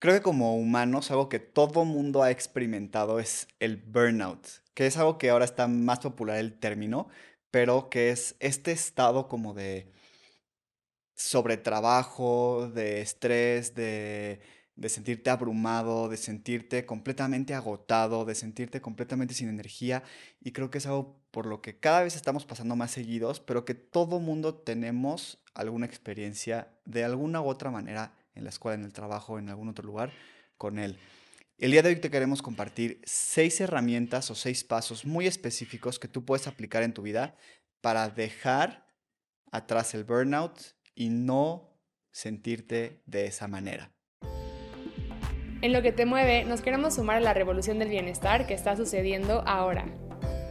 Creo 0.00 0.14
que 0.14 0.22
como 0.22 0.56
humanos, 0.56 1.10
algo 1.10 1.28
que 1.28 1.40
todo 1.40 1.84
mundo 1.84 2.22
ha 2.22 2.30
experimentado 2.30 3.18
es 3.18 3.48
el 3.58 3.76
burnout, 3.78 4.46
que 4.74 4.86
es 4.86 4.96
algo 4.96 5.18
que 5.18 5.30
ahora 5.30 5.44
está 5.44 5.66
más 5.66 5.98
popular 5.98 6.38
el 6.38 6.56
término, 6.56 7.08
pero 7.50 7.90
que 7.90 8.10
es 8.10 8.36
este 8.38 8.70
estado 8.70 9.28
como 9.28 9.54
de 9.54 9.90
sobretrabajo, 11.16 12.70
de 12.72 13.00
estrés, 13.00 13.74
de, 13.74 14.40
de 14.76 14.88
sentirte 14.88 15.30
abrumado, 15.30 16.08
de 16.08 16.16
sentirte 16.16 16.86
completamente 16.86 17.54
agotado, 17.54 18.24
de 18.24 18.36
sentirte 18.36 18.80
completamente 18.80 19.34
sin 19.34 19.48
energía. 19.48 20.04
Y 20.40 20.52
creo 20.52 20.70
que 20.70 20.78
es 20.78 20.86
algo 20.86 21.20
por 21.32 21.46
lo 21.46 21.60
que 21.60 21.80
cada 21.80 22.04
vez 22.04 22.14
estamos 22.14 22.46
pasando 22.46 22.76
más 22.76 22.92
seguidos, 22.92 23.40
pero 23.40 23.64
que 23.64 23.74
todo 23.74 24.20
mundo 24.20 24.54
tenemos 24.54 25.42
alguna 25.54 25.86
experiencia 25.86 26.68
de 26.84 27.02
alguna 27.02 27.40
u 27.40 27.46
otra 27.48 27.72
manera 27.72 28.14
en 28.34 28.44
la 28.44 28.50
escuela, 28.50 28.74
en 28.76 28.84
el 28.84 28.92
trabajo, 28.92 29.38
en 29.38 29.48
algún 29.48 29.68
otro 29.68 29.84
lugar, 29.84 30.12
con 30.56 30.78
él. 30.78 30.98
El 31.58 31.72
día 31.72 31.82
de 31.82 31.88
hoy 31.88 31.96
te 31.96 32.10
queremos 32.10 32.40
compartir 32.40 33.00
seis 33.04 33.60
herramientas 33.60 34.30
o 34.30 34.36
seis 34.36 34.62
pasos 34.62 35.04
muy 35.04 35.26
específicos 35.26 35.98
que 35.98 36.06
tú 36.06 36.24
puedes 36.24 36.46
aplicar 36.46 36.84
en 36.84 36.94
tu 36.94 37.02
vida 37.02 37.34
para 37.80 38.08
dejar 38.10 38.86
atrás 39.50 39.92
el 39.94 40.04
burnout 40.04 40.56
y 40.94 41.08
no 41.08 41.76
sentirte 42.12 43.02
de 43.06 43.26
esa 43.26 43.48
manera. 43.48 43.90
En 45.60 45.72
lo 45.72 45.82
que 45.82 45.90
te 45.90 46.06
mueve, 46.06 46.44
nos 46.44 46.60
queremos 46.60 46.94
sumar 46.94 47.16
a 47.16 47.20
la 47.20 47.34
revolución 47.34 47.80
del 47.80 47.88
bienestar 47.88 48.46
que 48.46 48.54
está 48.54 48.76
sucediendo 48.76 49.42
ahora. 49.44 49.86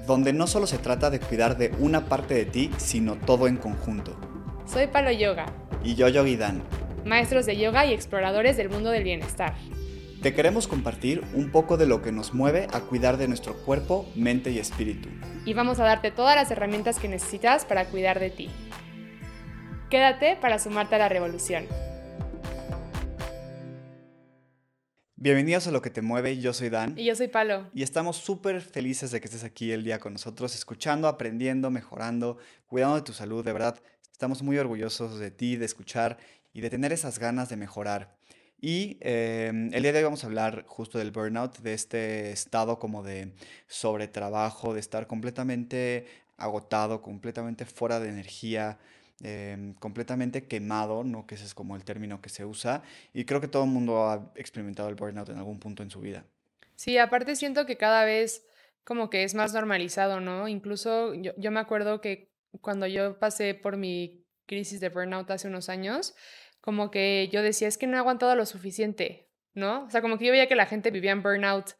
Donde 0.05 0.33
no 0.33 0.45
solo 0.45 0.67
se 0.67 0.77
trata 0.77 1.09
de 1.09 1.21
cuidar 1.21 1.57
de 1.57 1.69
una 1.79 2.09
parte 2.09 2.33
de 2.33 2.45
ti, 2.45 2.69
sino 2.77 3.15
todo 3.15 3.47
en 3.47 3.55
conjunto. 3.55 4.19
Soy 4.65 4.87
Palo 4.87 5.11
Yoga. 5.11 5.45
Y 5.85 5.95
yo, 5.95 6.09
Yogi 6.09 6.35
Dan 6.35 6.63
maestros 7.07 7.45
de 7.45 7.57
yoga 7.57 7.85
y 7.85 7.93
exploradores 7.93 8.57
del 8.57 8.69
mundo 8.69 8.91
del 8.91 9.03
bienestar. 9.03 9.55
Te 10.21 10.33
queremos 10.33 10.67
compartir 10.67 11.23
un 11.33 11.51
poco 11.51 11.77
de 11.77 11.85
lo 11.85 12.01
que 12.01 12.11
nos 12.11 12.33
mueve 12.33 12.67
a 12.73 12.81
cuidar 12.81 13.17
de 13.17 13.27
nuestro 13.27 13.55
cuerpo, 13.55 14.09
mente 14.15 14.51
y 14.51 14.59
espíritu. 14.59 15.09
Y 15.45 15.53
vamos 15.53 15.79
a 15.79 15.83
darte 15.83 16.11
todas 16.11 16.35
las 16.35 16.51
herramientas 16.51 16.99
que 16.99 17.07
necesitas 17.07 17.65
para 17.65 17.85
cuidar 17.85 18.19
de 18.19 18.29
ti. 18.29 18.49
Quédate 19.89 20.35
para 20.35 20.59
sumarte 20.59 20.95
a 20.95 20.97
la 20.97 21.07
revolución. 21.07 21.65
Bienvenidos 25.19 25.65
a 25.67 25.71
Lo 25.71 25.81
que 25.81 25.89
te 25.89 26.01
mueve, 26.01 26.37
yo 26.37 26.53
soy 26.53 26.69
Dan. 26.69 26.93
Y 26.97 27.05
yo 27.05 27.15
soy 27.15 27.27
Palo. 27.27 27.69
Y 27.73 27.83
estamos 27.83 28.17
súper 28.17 28.61
felices 28.61 29.11
de 29.11 29.19
que 29.19 29.25
estés 29.25 29.43
aquí 29.43 29.71
el 29.71 29.83
día 29.83 29.99
con 29.99 30.13
nosotros, 30.13 30.53
escuchando, 30.55 31.07
aprendiendo, 31.07 31.71
mejorando, 31.71 32.37
cuidando 32.65 32.97
de 32.97 33.01
tu 33.01 33.13
salud, 33.13 33.43
de 33.43 33.53
verdad. 33.53 33.81
Estamos 34.11 34.43
muy 34.43 34.57
orgullosos 34.57 35.19
de 35.19 35.31
ti, 35.31 35.57
de 35.57 35.65
escuchar 35.65 36.17
y 36.57 36.61
de 36.61 36.71
tener 36.71 36.91
esas 36.91 37.19
ganas 37.19 37.49
de 37.49 37.55
mejorar. 37.55 38.17
Y 38.59 38.97
em, 39.01 39.71
el 39.75 39.83
día 39.83 39.91
de 39.91 39.99
hoy 39.99 40.05
vamos 40.05 40.23
a 40.23 40.27
hablar 40.27 40.65
justo 40.65 40.97
del 40.97 41.11
burnout, 41.11 41.59
de 41.59 41.75
este 41.75 42.31
estado 42.31 42.79
como 42.79 43.03
de 43.03 43.31
sobretrabajo, 43.67 44.73
de 44.73 44.79
estar 44.79 45.05
completamente 45.05 46.07
agotado, 46.35 47.03
completamente 47.03 47.63
fuera 47.65 47.99
de 47.99 48.09
energía, 48.09 48.79
em, 49.21 49.75
completamente 49.75 50.47
quemado, 50.47 51.03
¿no? 51.03 51.27
Que 51.27 51.35
ese 51.35 51.45
es 51.45 51.53
como 51.53 51.75
el 51.75 51.83
término 51.83 52.21
que 52.21 52.29
se 52.29 52.43
usa. 52.43 52.81
Y 53.13 53.25
creo 53.25 53.39
que 53.39 53.47
todo 53.47 53.65
el 53.65 53.69
mundo 53.69 54.09
ha 54.09 54.31
experimentado 54.33 54.89
el 54.89 54.95
burnout 54.95 55.29
en 55.29 55.37
algún 55.37 55.59
punto 55.59 55.83
en 55.83 55.91
su 55.91 56.01
vida. 56.01 56.25
Sí, 56.75 56.97
aparte 56.97 57.35
siento 57.35 57.67
que 57.67 57.77
cada 57.77 58.03
vez 58.03 58.47
como 58.83 59.11
que 59.11 59.23
es 59.23 59.35
más 59.35 59.53
normalizado, 59.53 60.21
¿no? 60.21 60.47
Incluso 60.47 61.13
yo, 61.13 61.33
yo 61.37 61.51
me 61.51 61.59
acuerdo 61.59 62.01
que 62.01 62.31
cuando 62.61 62.87
yo 62.87 63.19
pasé 63.19 63.53
por 63.53 63.77
mi 63.77 64.23
crisis 64.47 64.79
de 64.79 64.89
burnout 64.89 65.29
hace 65.29 65.47
unos 65.47 65.69
años, 65.69 66.15
como 66.61 66.91
que 66.91 67.29
yo 67.31 67.41
decía, 67.41 67.67
es 67.67 67.77
que 67.77 67.87
no 67.87 67.97
he 67.97 67.99
aguantado 67.99 68.35
lo 68.35 68.45
suficiente, 68.45 69.29
¿no? 69.53 69.85
O 69.85 69.89
sea, 69.89 70.01
como 70.01 70.17
que 70.17 70.25
yo 70.25 70.31
veía 70.31 70.47
que 70.47 70.55
la 70.55 70.65
gente 70.65 70.91
vivía 70.91 71.11
en 71.11 71.23
burnout, 71.23 71.71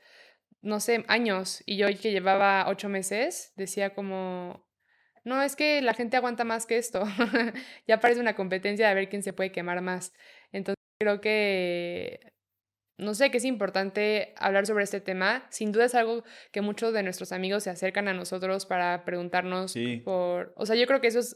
no 0.61 0.79
sé, 0.79 1.05
años, 1.07 1.63
y 1.65 1.77
yo 1.77 1.87
que 1.87 2.11
llevaba 2.11 2.65
ocho 2.67 2.89
meses, 2.89 3.53
decía 3.55 3.93
como, 3.93 4.67
no, 5.27 5.41
es 5.41 5.57
que 5.57 5.81
la 5.81 5.93
gente 5.93 6.15
aguanta 6.15 6.45
más 6.45 6.65
que 6.65 6.77
esto. 6.77 7.03
ya 7.87 7.99
parece 7.99 8.21
una 8.21 8.35
competencia 8.35 8.87
de 8.87 8.95
ver 8.95 9.09
quién 9.09 9.23
se 9.23 9.33
puede 9.33 9.51
quemar 9.51 9.81
más. 9.81 10.13
Entonces, 10.53 10.81
creo 10.99 11.19
que, 11.19 12.31
no 12.97 13.13
sé, 13.13 13.29
que 13.29 13.37
es 13.37 13.43
importante 13.43 14.33
hablar 14.37 14.65
sobre 14.65 14.85
este 14.85 15.01
tema. 15.01 15.45
Sin 15.49 15.73
duda 15.73 15.83
es 15.83 15.95
algo 15.95 16.23
que 16.53 16.61
muchos 16.61 16.93
de 16.93 17.03
nuestros 17.03 17.33
amigos 17.33 17.63
se 17.63 17.69
acercan 17.69 18.07
a 18.07 18.13
nosotros 18.13 18.65
para 18.65 19.03
preguntarnos 19.03 19.75
por, 20.05 20.53
o 20.55 20.65
sea, 20.65 20.77
yo 20.77 20.87
creo 20.87 21.01
que 21.01 21.07
eso 21.07 21.19
es 21.19 21.35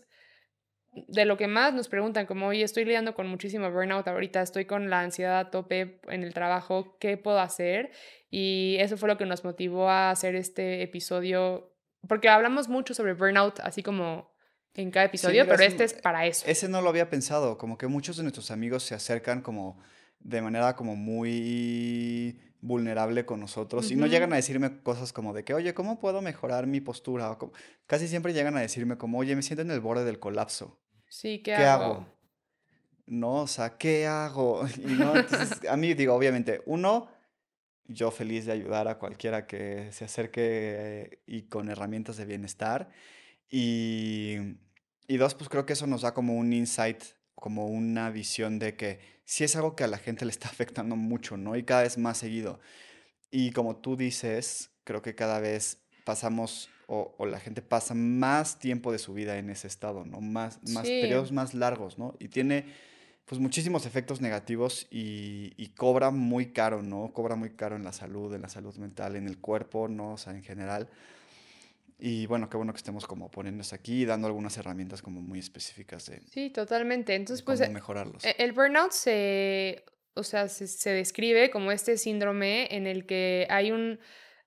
de 0.94 1.26
lo 1.26 1.38
que 1.38 1.48
más 1.48 1.74
nos 1.74 1.88
preguntan, 1.88 2.26
como, 2.26 2.48
oye, 2.48 2.64
estoy 2.64 2.84
lidiando 2.86 3.14
con 3.16 3.28
muchísimo 3.28 3.72
burnout 3.72 4.08
ahorita, 4.08 4.42
estoy 4.42 4.66
con 4.66 4.90
la 4.90 5.02
ansiedad 5.02 5.40
a 5.40 5.50
tope 5.50 6.02
en 6.10 6.24
el 6.24 6.34
trabajo, 6.34 6.98
¿qué 7.00 7.18
puedo 7.18 7.40
hacer? 7.40 7.92
Y 8.30 8.76
eso 8.80 8.98
fue 8.98 9.08
lo 9.08 9.18
que 9.18 9.26
nos 9.26 9.44
motivó 9.44 9.90
a 9.90 10.12
hacer 10.12 10.36
este 10.36 10.84
episodio, 10.84 11.74
porque 12.08 12.30
hablamos 12.30 12.68
mucho 12.68 12.94
sobre 12.94 13.14
burnout, 13.14 13.60
así 13.62 13.84
como 13.84 14.32
en 14.74 14.92
cada 14.92 15.06
episodio, 15.06 15.46
pero 15.48 15.64
este 15.64 15.84
es 15.86 15.94
para 15.94 16.26
eso. 16.26 16.46
Ese 16.48 16.68
no 16.68 16.82
lo 16.82 16.90
había 16.90 17.10
pensado, 17.10 17.58
como 17.58 17.78
que 17.78 17.88
muchos 17.88 18.18
de 18.18 18.24
nuestros 18.24 18.52
amigos 18.52 18.84
se 18.84 18.96
acercan 18.96 19.42
como 19.42 19.82
de 20.20 20.42
manera 20.42 20.76
como 20.76 20.96
muy 20.96 22.40
vulnerable 22.62 23.26
con 23.26 23.40
nosotros 23.40 23.92
y 23.92 23.96
no 23.96 24.06
llegan 24.06 24.32
a 24.34 24.36
decirme 24.36 24.82
cosas 24.82 25.12
como 25.12 25.34
de 25.34 25.44
que, 25.44 25.54
oye, 25.54 25.74
¿cómo 25.74 26.00
puedo 26.00 26.22
mejorar 26.22 26.68
mi 26.68 26.80
postura? 26.80 27.38
Casi 27.88 28.08
siempre 28.08 28.34
llegan 28.34 28.56
a 28.56 28.62
decirme 28.62 28.98
como, 28.98 29.18
oye, 29.18 29.36
me 29.36 29.42
siento 29.42 29.64
en 29.64 29.72
el 29.72 29.80
borde 29.80 30.06
del 30.06 30.20
colapso. 30.20 30.80
Sí, 31.10 31.40
¿qué, 31.40 31.56
hago? 31.56 32.06
No, 33.08 33.42
o 33.42 33.48
sea, 33.48 33.78
¿qué 33.78 34.06
hago? 34.06 34.64
Y 34.78 34.94
no, 34.94 35.16
entonces, 35.16 35.68
a 35.68 35.76
mí 35.76 35.94
digo, 35.96 36.14
obviamente, 36.14 36.62
uno, 36.66 37.10
yo 37.88 38.12
feliz 38.12 38.46
de 38.46 38.54
ayudar 38.54 38.88
a 38.88 39.00
cualquiera 39.00 39.48
que 39.48 39.92
se 39.92 40.06
acerque 40.06 41.22
y 41.26 41.44
con 41.44 41.70
herramientas 41.70 42.18
de 42.18 42.26
bienestar. 42.26 42.90
Y, 43.50 44.38
y 45.08 45.18
dos, 45.18 45.34
pues 45.34 45.50
creo 45.50 45.66
que 45.66 45.74
eso 45.74 45.88
nos 45.88 46.04
da 46.04 46.14
como 46.14 46.36
un 46.36 46.54
insight, 46.54 47.04
como 47.34 47.66
una 47.68 48.12
visión 48.12 48.60
de 48.60 48.76
que 48.76 49.00
si 49.32 49.46
es 49.46 49.56
algo 49.56 49.78
que 49.78 49.86
a 49.86 49.88
la 49.88 49.98
gente 49.98 50.26
le 50.26 50.32
está 50.32 50.50
afectando 50.50 50.98
mucho, 50.98 51.38
¿no? 51.38 51.56
Y 51.56 51.64
cada 51.64 51.84
vez 51.84 51.98
más 51.98 52.18
seguido. 52.18 52.60
Y 53.32 53.52
como 53.52 53.78
tú 53.78 53.96
dices, 53.96 54.72
creo 54.84 55.02
que 55.02 55.16
cada 55.16 55.40
vez 55.40 55.78
pasamos 56.04 56.70
o, 56.88 57.16
la 57.26 57.40
gente 57.40 57.62
pasa 57.62 57.94
más 57.94 58.60
tiempo 58.60 58.92
de 58.92 59.00
su 59.00 59.14
vida 59.14 59.38
en 59.38 59.50
ese 59.50 59.68
estado, 59.68 60.04
¿no? 60.04 60.20
Más, 60.20 60.60
más 60.68 60.84
periodos 60.84 61.32
más 61.32 61.54
largos, 61.54 61.98
¿no? 61.98 62.16
Y 62.20 62.28
tiene 62.28 62.66
pues 63.24 63.40
muchísimos 63.40 63.86
efectos 63.86 64.20
negativos 64.20 64.88
y, 64.92 65.72
cobra 65.78 66.12
muy 66.12 66.52
caro, 66.52 66.82
¿no? 66.82 67.14
Cobra 67.14 67.38
muy 67.38 67.52
caro 67.52 67.78
en 67.78 67.86
la 67.86 67.94
salud, 67.94 68.34
en 68.36 68.42
la 68.42 68.50
salud 68.50 68.76
mental, 68.76 69.16
en 69.16 69.28
el 69.28 69.38
cuerpo, 69.38 69.88
¿no? 69.88 70.12
O 70.12 70.18
sea, 70.18 70.34
en 70.34 70.44
general. 70.44 70.90
Y 72.04 72.26
bueno, 72.26 72.50
qué 72.50 72.58
bueno 72.58 72.74
que 72.74 72.78
estemos 72.78 73.06
como 73.06 73.30
poniéndonos 73.30 73.74
aquí 73.74 74.02
y 74.02 74.06
dando 74.06 74.26
algunas 74.26 74.58
herramientas 74.58 75.04
como 75.04 75.22
muy 75.22 75.38
específicas 75.38 76.08
de... 76.08 76.20
Sí, 76.32 76.50
totalmente. 76.50 77.14
Entonces, 77.14 77.44
pues... 77.44 77.60
Cómo 77.60 77.70
eh, 77.70 77.74
mejorarlos. 77.76 78.26
E, 78.26 78.36
el 78.40 78.54
burnout 78.54 78.92
se... 78.92 79.86
O 80.16 80.24
sea, 80.24 80.50
se 80.50 80.90
describe 80.90 81.52
como 81.52 81.72
este 81.72 81.98
síndrome 81.98 82.76
en 82.76 82.88
el 82.88 83.06
que 83.06 83.48
hay 83.50 83.72
un 83.72 84.00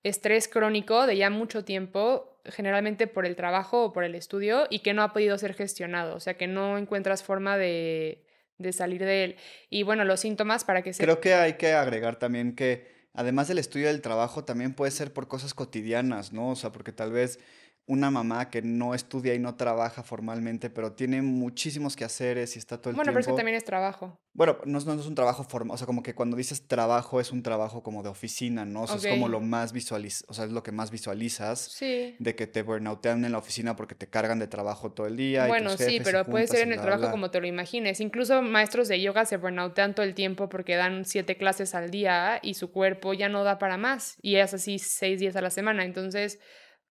estrés 0.03 0.47
crónico 0.47 1.07
de 1.07 1.17
ya 1.17 1.31
mucho 1.31 1.63
tiempo 1.63 2.41
generalmente 2.45 3.07
por 3.07 3.25
el 3.25 3.35
trabajo 3.35 3.85
o 3.85 3.93
por 3.93 4.03
el 4.03 4.13
estudio 4.15 4.67
y 4.69 4.79
que 4.79 4.93
no 4.93 5.01
ha 5.01 5.13
podido 5.13 5.37
ser 5.37 5.55
gestionado, 5.55 6.15
o 6.15 6.19
sea, 6.19 6.35
que 6.35 6.45
no 6.45 6.77
encuentras 6.77 7.23
forma 7.23 7.57
de, 7.57 8.23
de 8.59 8.73
salir 8.73 9.03
de 9.03 9.23
él. 9.23 9.35
Y 9.69 9.81
bueno, 9.81 10.03
los 10.03 10.19
síntomas 10.19 10.63
para 10.63 10.83
que 10.83 10.93
se... 10.93 11.01
Creo 11.01 11.19
que 11.19 11.33
hay 11.33 11.53
que 11.53 11.73
agregar 11.73 12.17
también 12.17 12.55
que 12.55 12.94
además 13.15 13.47
del 13.47 13.57
estudio 13.57 13.87
del 13.87 14.01
trabajo 14.01 14.43
también 14.43 14.73
puede 14.73 14.91
ser 14.91 15.13
por 15.13 15.27
cosas 15.27 15.53
cotidianas, 15.53 16.33
¿no? 16.33 16.49
O 16.49 16.55
sea, 16.55 16.71
porque 16.71 16.91
tal 16.91 17.11
vez 17.11 17.39
una 17.87 18.09
mamá 18.09 18.49
que 18.49 18.61
no 18.61 18.95
estudia 18.95 19.33
y 19.33 19.39
no 19.39 19.55
trabaja 19.55 20.03
formalmente, 20.03 20.69
pero 20.69 20.93
tiene 20.93 21.21
muchísimos 21.21 21.95
quehaceres 21.95 22.55
y 22.55 22.59
está 22.59 22.77
todo 22.77 22.89
el 22.89 22.95
tiempo... 22.95 22.97
Bueno, 22.97 23.11
pero 23.11 23.19
eso 23.19 23.35
también 23.35 23.55
es 23.55 23.63
trabajo. 23.63 24.19
Bueno, 24.33 24.57
no, 24.65 24.79
no, 24.79 24.93
es 24.93 25.05
un 25.05 25.15
trabajo 25.15 25.43
formal, 25.43 25.75
o 25.75 25.77
sea, 25.77 25.87
como 25.87 26.03
que 26.03 26.13
cuando 26.13 26.35
dices 26.35 26.67
trabajo 26.67 27.21
es 27.21 27.31
un 27.31 27.43
trabajo 27.43 27.83
como 27.83 28.03
de 28.03 28.09
oficina, 28.09 28.65
¿no? 28.65 28.83
O 28.83 28.87
sea, 28.87 28.97
es 28.97 29.07
como 29.07 29.29
lo 29.29 29.39
más 29.39 29.71
visualiz 29.71 30.25
o 30.27 30.33
sea, 30.33 30.45
es 30.45 30.51
lo 30.51 30.63
que 30.63 30.71
más 30.71 30.91
visualizas. 30.91 31.59
Sí. 31.59 32.15
De 32.19 32.35
que 32.35 32.47
te 32.47 32.61
burnoutean 32.61 33.25
en 33.25 33.31
la 33.31 33.37
oficina 33.37 33.75
porque 33.75 33.95
te 33.95 34.07
cargan 34.07 34.39
de 34.39 34.47
trabajo 34.47 34.91
todo 34.91 35.07
el 35.07 35.17
día. 35.17 35.47
Bueno, 35.47 35.77
sí, 35.77 35.99
pero 36.03 36.25
puede 36.25 36.47
ser 36.47 36.61
en 36.61 36.73
el 36.73 36.81
trabajo 36.81 37.11
como 37.11 37.31
te 37.31 37.39
lo 37.39 37.47
imagines. 37.47 37.99
Incluso 37.99 38.41
maestros 38.41 38.87
de 38.87 39.01
yoga 39.01 39.25
se 39.25 39.37
burnoutean 39.37 39.95
todo 39.95 40.05
el 40.05 40.13
tiempo 40.13 40.49
porque 40.49 40.75
dan 40.75 41.05
siete 41.05 41.37
clases 41.37 41.75
al 41.75 41.91
día 41.91 42.39
y 42.41 42.55
su 42.55 42.71
cuerpo 42.71 43.13
ya 43.13 43.29
no 43.29 43.43
da 43.43 43.57
para 43.57 43.77
más. 43.77 44.17
Y 44.21 44.35
es 44.35 44.53
así 44.53 44.79
seis 44.79 45.19
días 45.19 45.35
a 45.35 45.41
la 45.41 45.49
semana. 45.49 45.83
Entonces 45.83 46.39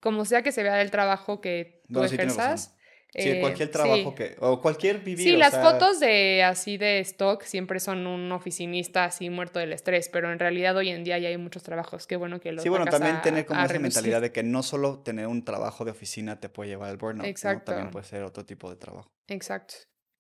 como 0.05 0.27
sea 0.27 0.43
que 0.43 0.53
se 0.53 0.63
vea 0.63 0.83
el 0.83 0.91
trabajo 0.91 1.41
que 1.41 1.81
tú 1.89 2.01
no, 2.01 2.05
ejerzas. 2.05 2.77
Sí, 3.17 3.31
eh, 3.31 3.41
cualquier 3.41 3.71
trabajo 3.71 4.15
que, 4.15 4.37
o 4.41 4.61
cualquier 4.61 4.99
vivir. 4.99 5.25
Sí, 5.25 5.37
las 5.37 5.57
fotos 5.57 5.99
de 5.99 6.43
así 6.43 6.77
de 6.77 6.99
stock 7.01 7.43
siempre 7.45 7.81
son 7.81 8.07
un 8.07 8.31
oficinista 8.33 9.05
así 9.05 9.31
muerto 9.31 9.61
del 9.61 9.73
estrés, 9.73 10.11
pero 10.11 10.31
en 10.31 10.39
realidad 10.39 10.77
hoy 10.77 10.91
en 10.91 11.05
día 11.05 11.17
ya 11.19 11.29
hay 11.29 11.39
muchos 11.39 11.63
trabajos. 11.63 12.07
Qué 12.07 12.17
bueno 12.17 12.39
que 12.39 12.53
lo 12.53 12.61
Sí, 12.61 12.69
bueno, 12.69 12.85
también 12.85 13.23
tener 13.23 13.47
como 13.47 13.65
esa 13.65 13.79
mentalidad 13.79 14.21
de 14.21 14.31
que 14.31 14.43
no 14.43 14.63
solo 14.63 14.99
tener 14.99 15.27
un 15.27 15.43
trabajo 15.43 15.87
de 15.87 15.93
oficina 15.93 16.39
te 16.39 16.51
puede 16.51 16.71
llevar 16.71 16.91
al 16.91 16.99
burnout, 16.99 17.27
Exacto. 17.27 17.73
también 17.73 17.91
puede 17.91 18.05
ser 18.05 18.25
otro 18.25 18.45
tipo 18.45 18.69
de 18.69 18.77
trabajo. 18.77 19.11
Exacto, 19.29 19.75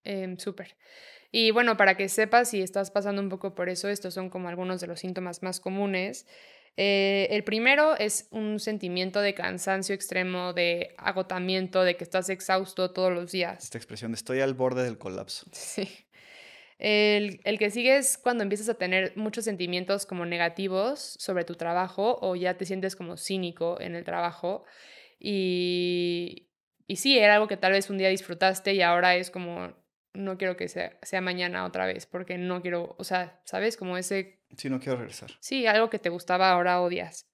em, 0.04 0.38
súper. 0.38 0.76
Y 1.30 1.50
bueno, 1.50 1.76
para 1.76 1.96
que 1.96 2.08
sepas 2.08 2.48
si 2.48 2.62
estás 2.62 2.90
pasando 2.90 3.20
un 3.20 3.28
poco 3.28 3.54
por 3.54 3.69
eso, 3.69 3.88
estos 3.88 4.14
son 4.14 4.30
como 4.30 4.48
algunos 4.48 4.80
de 4.80 4.87
los 4.87 5.00
síntomas 5.00 5.42
más 5.42 5.60
comunes. 5.60 6.26
Eh, 6.76 7.29
el 7.31 7.44
primero 7.44 7.97
es 7.97 8.26
un 8.31 8.59
sentimiento 8.59 9.21
de 9.21 9.35
cansancio 9.35 9.94
extremo, 9.94 10.53
de 10.53 10.94
agotamiento, 10.99 11.82
de 11.82 11.97
que 11.97 12.05
estás 12.05 12.29
exhausto 12.29 12.91
todos 12.91 13.12
los 13.12 13.31
días. 13.31 13.62
Esta 13.62 13.79
expresión 13.79 14.12
de 14.12 14.17
estoy 14.17 14.41
al 14.41 14.55
borde 14.55 14.82
del 14.82 14.99
colapso. 14.99 15.47
Sí. 15.53 15.88
El, 16.79 17.41
el, 17.44 17.59
que 17.59 17.71
sigue 17.71 17.97
es 17.97 18.19
cuando 18.19 18.43
empiezas 18.43 18.69
a 18.69 18.75
tener 18.75 19.12
muchos 19.17 19.44
sentimientos 19.44 20.06
como 20.06 20.26
negativos 20.26 21.17
sobre 21.19 21.44
tu 21.44 21.55
trabajo 21.55 22.19
o 22.21 22.35
ya 22.35 22.56
te 22.56 22.67
sientes 22.67 22.97
como 22.97 23.17
cínico 23.17 23.81
en 23.81 23.94
el 23.94 24.05
trabajo. 24.05 24.65
Y, 25.21 26.50
y 26.87 26.97
sí, 26.97 27.19
era 27.19 27.35
algo 27.35 27.49
que 27.49 27.56
tal 27.56 27.73
vez 27.73 27.88
un 27.91 27.99
día 27.99 28.09
disfrutaste 28.09 28.75
y 28.75 28.82
ahora 28.82 29.17
es 29.17 29.31
como, 29.31 29.73
no 30.12 30.37
quiero 30.37 30.56
que 30.56 30.69
sea, 30.69 30.99
sea 31.03 31.21
mañana 31.21 31.65
otra 31.65 31.87
vez, 31.87 32.06
porque 32.06 32.38
no 32.38 32.61
quiero, 32.61 32.94
o 32.99 33.05
sea, 33.05 33.41
¿sabes? 33.44 33.76
Como 33.76 33.97
ese... 33.97 34.44
Sí, 34.56 34.70
no 34.70 34.80
quiero 34.80 34.98
regresar. 34.98 35.30
Sí, 35.40 35.66
algo 35.66 35.90
que 35.90 35.98
te 35.98 36.10
gustaba 36.10 36.50
ahora 36.50 36.80
odias. 36.80 37.26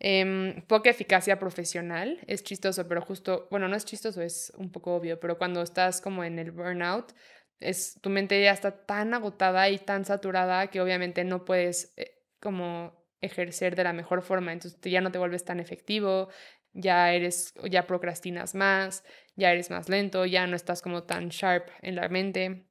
Eh, 0.00 0.62
poca 0.66 0.90
eficacia 0.90 1.38
profesional, 1.38 2.18
es 2.26 2.42
chistoso, 2.42 2.86
pero 2.88 3.00
justo, 3.00 3.48
bueno, 3.50 3.68
no 3.68 3.76
es 3.76 3.84
chistoso, 3.84 4.22
es 4.22 4.52
un 4.56 4.70
poco 4.70 4.94
obvio, 4.94 5.20
pero 5.20 5.38
cuando 5.38 5.62
estás 5.62 6.00
como 6.00 6.24
en 6.24 6.38
el 6.38 6.50
burnout, 6.50 7.12
es, 7.60 7.98
tu 8.00 8.10
mente 8.10 8.42
ya 8.42 8.52
está 8.52 8.84
tan 8.84 9.14
agotada 9.14 9.68
y 9.70 9.78
tan 9.78 10.04
saturada 10.04 10.66
que 10.66 10.80
obviamente 10.80 11.24
no 11.24 11.44
puedes 11.44 11.94
eh, 11.96 12.18
como 12.40 13.04
ejercer 13.20 13.76
de 13.76 13.84
la 13.84 13.92
mejor 13.92 14.22
forma, 14.22 14.52
entonces 14.52 14.78
ya 14.82 15.00
no 15.00 15.10
te 15.10 15.18
vuelves 15.18 15.44
tan 15.44 15.60
efectivo, 15.60 16.28
ya 16.72 17.12
eres, 17.12 17.54
ya 17.70 17.86
procrastinas 17.86 18.54
más, 18.54 19.04
ya 19.36 19.52
eres 19.52 19.70
más 19.70 19.88
lento, 19.88 20.26
ya 20.26 20.46
no 20.46 20.56
estás 20.56 20.82
como 20.82 21.04
tan 21.04 21.28
sharp 21.28 21.68
en 21.80 21.94
la 21.96 22.08
mente. 22.08 22.66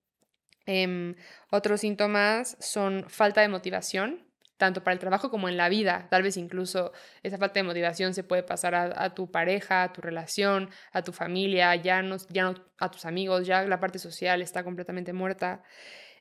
Eh, 0.65 1.15
otros 1.49 1.81
síntomas 1.81 2.57
son 2.59 3.05
falta 3.09 3.41
de 3.41 3.49
motivación, 3.49 4.25
tanto 4.57 4.83
para 4.83 4.93
el 4.93 4.99
trabajo 4.99 5.29
como 5.29 5.49
en 5.49 5.57
la 5.57 5.67
vida. 5.67 6.07
Tal 6.09 6.23
vez 6.23 6.37
incluso 6.37 6.93
esa 7.21 7.37
falta 7.37 7.59
de 7.59 7.63
motivación 7.63 8.13
se 8.13 8.23
puede 8.23 8.43
pasar 8.43 8.75
a, 8.75 9.03
a 9.03 9.13
tu 9.13 9.29
pareja, 9.29 9.83
a 9.83 9.93
tu 9.93 10.01
relación, 10.01 10.69
a 10.91 11.01
tu 11.01 11.11
familia, 11.11 11.75
ya 11.75 12.01
no, 12.01 12.17
ya 12.29 12.43
no 12.43 12.55
a 12.79 12.89
tus 12.89 13.05
amigos, 13.05 13.45
ya 13.45 13.63
la 13.63 13.79
parte 13.79 13.99
social 13.99 14.41
está 14.41 14.63
completamente 14.63 15.11
muerta. 15.11 15.63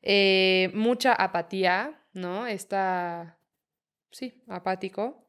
Eh, 0.03 0.71
mucha 0.75 1.13
apatía, 1.13 2.01
¿no? 2.13 2.47
Está, 2.47 3.39
sí, 4.11 4.43
apático. 4.49 5.25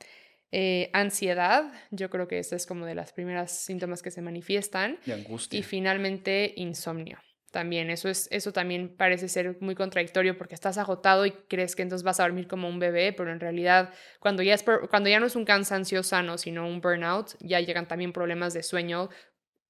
Eh, 0.51 0.89
ansiedad, 0.93 1.71
yo 1.91 2.09
creo 2.09 2.27
que 2.27 2.39
esta 2.39 2.55
es 2.55 2.65
como 2.65 2.85
de 2.85 2.95
las 2.95 3.11
primeras 3.13 3.51
síntomas 3.51 4.01
que 4.01 4.11
se 4.11 4.21
manifiestan. 4.21 4.99
Y 5.05 5.11
angustia. 5.11 5.59
Y 5.59 5.63
finalmente, 5.63 6.53
insomnio. 6.57 7.19
También, 7.53 7.91
eso, 7.91 8.09
es, 8.09 8.27
eso 8.31 8.51
también 8.51 8.95
parece 8.97 9.29
ser 9.29 9.57
muy 9.61 9.75
contradictorio 9.75 10.35
porque 10.35 10.55
estás 10.55 10.79
agotado 10.79 11.27
y 11.27 11.31
crees 11.47 11.75
que 11.75 11.83
entonces 11.83 12.01
vas 12.03 12.19
a 12.19 12.23
dormir 12.23 12.47
como 12.47 12.67
un 12.67 12.79
bebé, 12.79 13.13
pero 13.13 13.31
en 13.31 13.39
realidad 13.39 13.93
cuando 14.19 14.41
ya, 14.41 14.55
es, 14.55 14.65
cuando 14.89 15.07
ya 15.07 15.19
no 15.19 15.27
es 15.27 15.35
un 15.35 15.45
cansancio 15.45 16.01
sano, 16.01 16.39
sino 16.39 16.67
un 16.67 16.81
burnout, 16.81 17.35
ya 17.41 17.59
llegan 17.59 17.87
también 17.87 18.11
problemas 18.11 18.55
de 18.55 18.63
sueño, 18.63 19.09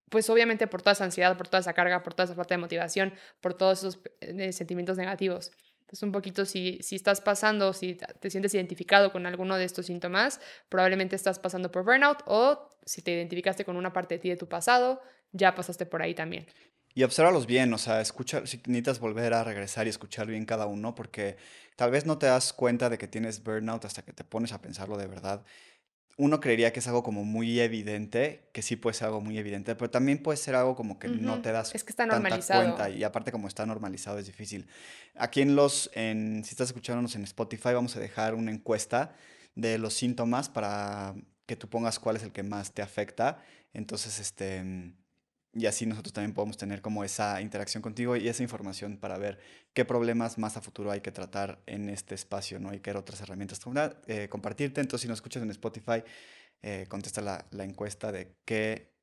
pues 0.09 0.29
obviamente 0.29 0.65
por 0.65 0.81
toda 0.81 0.93
esa 0.93 1.03
ansiedad, 1.03 1.35
por 1.35 1.49
toda 1.49 1.59
esa 1.59 1.73
carga, 1.73 2.03
por 2.03 2.13
toda 2.13 2.23
esa 2.23 2.35
falta 2.35 2.53
de 2.53 2.59
motivación, 2.59 3.13
por 3.41 3.53
todos 3.53 3.79
esos 3.79 3.99
eh, 4.21 4.53
sentimientos 4.53 4.95
negativos. 4.95 5.51
Entonces, 5.81 6.03
un 6.03 6.13
poquito 6.13 6.45
si, 6.45 6.79
si 6.81 6.95
estás 6.95 7.19
pasando, 7.19 7.73
si 7.73 7.97
te 8.21 8.29
sientes 8.29 8.53
identificado 8.53 9.11
con 9.11 9.25
alguno 9.25 9.57
de 9.57 9.65
estos 9.65 9.87
síntomas, 9.87 10.39
probablemente 10.69 11.17
estás 11.17 11.37
pasando 11.37 11.69
por 11.69 11.83
burnout 11.83 12.23
o 12.27 12.69
si 12.85 13.01
te 13.01 13.11
identificaste 13.11 13.65
con 13.65 13.75
una 13.75 13.91
parte 13.91 14.15
de 14.15 14.19
ti 14.19 14.29
de 14.29 14.37
tu 14.37 14.47
pasado, 14.47 15.01
ya 15.33 15.53
pasaste 15.53 15.85
por 15.85 16.01
ahí 16.01 16.15
también. 16.15 16.47
Y 16.93 17.03
obsérvalos 17.03 17.47
bien, 17.47 17.73
o 17.73 17.77
sea, 17.77 18.01
escucha, 18.01 18.45
si 18.45 18.57
necesitas 18.67 18.99
volver 18.99 19.33
a 19.33 19.43
regresar 19.43 19.87
y 19.87 19.89
escuchar 19.89 20.27
bien 20.27 20.45
cada 20.45 20.67
uno, 20.67 20.93
porque 20.93 21.37
tal 21.75 21.91
vez 21.91 22.05
no 22.05 22.17
te 22.17 22.27
das 22.27 22.53
cuenta 22.53 22.89
de 22.89 22.97
que 22.97 23.07
tienes 23.07 23.43
burnout 23.43 23.85
hasta 23.85 24.03
que 24.03 24.13
te 24.13 24.23
pones 24.23 24.53
a 24.53 24.61
pensarlo 24.61 24.97
de 24.97 25.07
verdad 25.07 25.43
uno 26.17 26.39
creería 26.39 26.71
que 26.71 26.79
es 26.79 26.87
algo 26.87 27.01
como 27.01 27.23
muy 27.23 27.59
evidente, 27.59 28.49
que 28.53 28.61
sí 28.61 28.75
puede 28.75 28.93
ser 28.93 29.07
algo 29.07 29.21
muy 29.21 29.37
evidente, 29.37 29.75
pero 29.75 29.89
también 29.89 30.21
puede 30.21 30.37
ser 30.37 30.55
algo 30.55 30.75
como 30.75 30.99
que 30.99 31.07
uh 31.07 31.11
-huh. 31.11 31.21
no 31.21 31.41
te 31.41 31.51
das 31.51 31.73
es 31.73 31.83
que 31.83 31.91
está 31.91 32.05
normalizado. 32.05 32.63
cuenta 32.63 32.89
y 32.89 33.03
aparte 33.03 33.31
como 33.31 33.47
está 33.47 33.65
normalizado 33.65 34.19
es 34.19 34.27
difícil. 34.27 34.67
Aquí 35.15 35.41
en 35.41 35.55
los, 35.55 35.89
en, 35.93 36.43
si 36.43 36.51
estás 36.51 36.69
escuchándonos 36.69 37.15
en 37.15 37.23
Spotify, 37.23 37.73
vamos 37.73 37.95
a 37.95 37.99
dejar 37.99 38.35
una 38.35 38.51
encuesta 38.51 39.15
de 39.55 39.77
los 39.77 39.93
síntomas 39.95 40.49
para 40.49 41.15
que 41.45 41.55
tú 41.55 41.67
pongas 41.67 41.99
cuál 41.99 42.15
es 42.15 42.23
el 42.23 42.31
que 42.31 42.43
más 42.43 42.73
te 42.73 42.81
afecta. 42.81 43.39
Entonces, 43.73 44.19
este, 44.19 44.93
y 45.55 45.67
así 45.67 45.85
nosotros 45.85 46.13
también 46.13 46.33
podemos 46.33 46.57
tener 46.57 46.81
como 46.81 47.03
esa 47.03 47.39
interacción 47.41 47.83
contigo 47.83 48.15
y 48.15 48.27
esa 48.27 48.41
información 48.41 48.97
para 48.97 49.17
ver 49.17 49.39
qué 49.73 49.85
problemas 49.85 50.37
más 50.37 50.57
a 50.57 50.61
futuro 50.61 50.91
hay 50.91 51.01
que 51.01 51.11
tratar 51.11 51.59
en 51.67 51.89
este 51.89 52.15
espacio, 52.15 52.59
¿no? 52.59 52.73
Y 52.73 52.79
qué 52.79 52.91
otras 52.91 53.21
herramientas 53.21 53.59
eh, 54.07 54.27
compartirte. 54.29 54.81
Entonces, 54.81 55.01
si 55.01 55.07
nos 55.07 55.17
escuchas 55.17 55.43
en 55.43 55.51
Spotify, 55.51 56.03
eh, 56.61 56.85
contesta 56.89 57.21
la, 57.21 57.45
la, 57.51 57.63
encuesta 57.65 58.11
de 58.11 58.35
qué, 58.45 58.93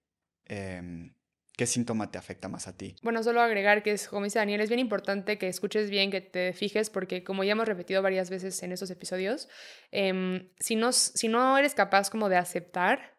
eh, 0.46 1.12
qué 1.56 1.66
síntoma 1.66 2.10
te 2.10 2.18
afecta 2.18 2.48
más 2.48 2.66
a 2.66 2.76
ti. 2.76 2.96
Bueno, 3.02 3.22
solo 3.22 3.42
agregar 3.42 3.84
que, 3.84 3.92
es, 3.92 4.08
como 4.08 4.24
dice 4.24 4.40
Daniel, 4.40 4.60
es 4.60 4.70
bien 4.70 4.80
importante 4.80 5.38
que 5.38 5.46
escuches 5.46 5.88
bien, 5.88 6.10
que 6.10 6.20
te 6.20 6.52
fijes, 6.52 6.90
porque 6.90 7.22
como 7.22 7.44
ya 7.44 7.52
hemos 7.52 7.68
repetido 7.68 8.02
varias 8.02 8.28
veces 8.28 8.60
en 8.64 8.72
estos 8.72 8.90
episodios, 8.90 9.48
em, 9.92 10.48
si, 10.58 10.74
no, 10.74 10.90
si 10.90 11.28
no 11.28 11.56
eres 11.58 11.74
capaz 11.74 12.10
como 12.10 12.28
de 12.28 12.36
aceptar 12.36 13.18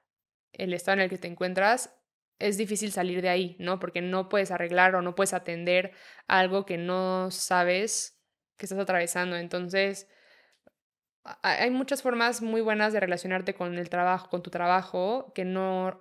el 0.52 0.74
estado 0.74 0.96
en 0.96 1.04
el 1.04 1.10
que 1.10 1.18
te 1.18 1.28
encuentras, 1.28 1.92
es 2.42 2.58
difícil 2.58 2.92
salir 2.92 3.22
de 3.22 3.30
ahí, 3.30 3.56
¿no? 3.60 3.80
Porque 3.80 4.02
no 4.02 4.30
puedes 4.30 4.52
arreglar 4.52 4.96
o 4.96 5.02
no 5.02 5.16
puedes 5.16 5.34
atender 5.34 5.92
algo 6.28 6.66
que 6.66 6.78
no 6.78 7.32
sabes 7.32 8.20
que 8.58 8.66
estás 8.66 8.80
atravesando. 8.80 9.38
Entonces, 9.38 10.08
hay 11.44 11.70
muchas 11.70 12.02
formas 12.02 12.42
muy 12.42 12.62
buenas 12.62 12.94
de 12.94 13.00
relacionarte 13.00 13.54
con 13.54 13.78
el 13.78 13.90
trabajo, 13.90 14.30
con 14.30 14.42
tu 14.42 14.50
trabajo, 14.50 15.32
que 15.36 15.46
no, 15.46 16.00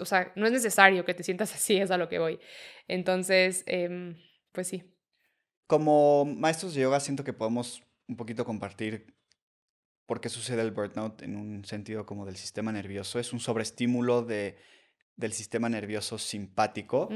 o 0.00 0.04
sea, 0.04 0.32
no 0.36 0.46
es 0.46 0.52
necesario 0.52 1.04
que 1.04 1.14
te 1.14 1.22
sientas 1.22 1.54
así, 1.54 1.78
es 1.78 1.90
a 1.90 1.96
lo 1.96 2.08
que 2.08 2.18
voy. 2.18 2.38
Entonces, 2.86 3.64
eh, 3.66 4.14
pues 4.52 4.68
sí. 4.68 4.94
Como 5.66 6.24
maestros 6.24 6.74
de 6.74 6.82
yoga, 6.82 7.00
siento 7.00 7.24
que 7.24 7.32
podemos 7.32 7.82
un 8.06 8.16
poquito 8.16 8.44
compartir 8.44 9.14
por 10.04 10.20
qué 10.20 10.28
sucede 10.28 10.62
el 10.62 10.72
burnout 10.72 11.22
en 11.22 11.36
un 11.36 11.64
sentido 11.64 12.04
como 12.04 12.26
del 12.26 12.36
sistema 12.36 12.72
nervioso. 12.72 13.20
Es 13.20 13.32
un 13.32 13.38
sobreestímulo 13.38 14.22
de 14.22 14.58
del 15.20 15.32
sistema 15.32 15.68
nervioso 15.68 16.18
simpático. 16.18 17.08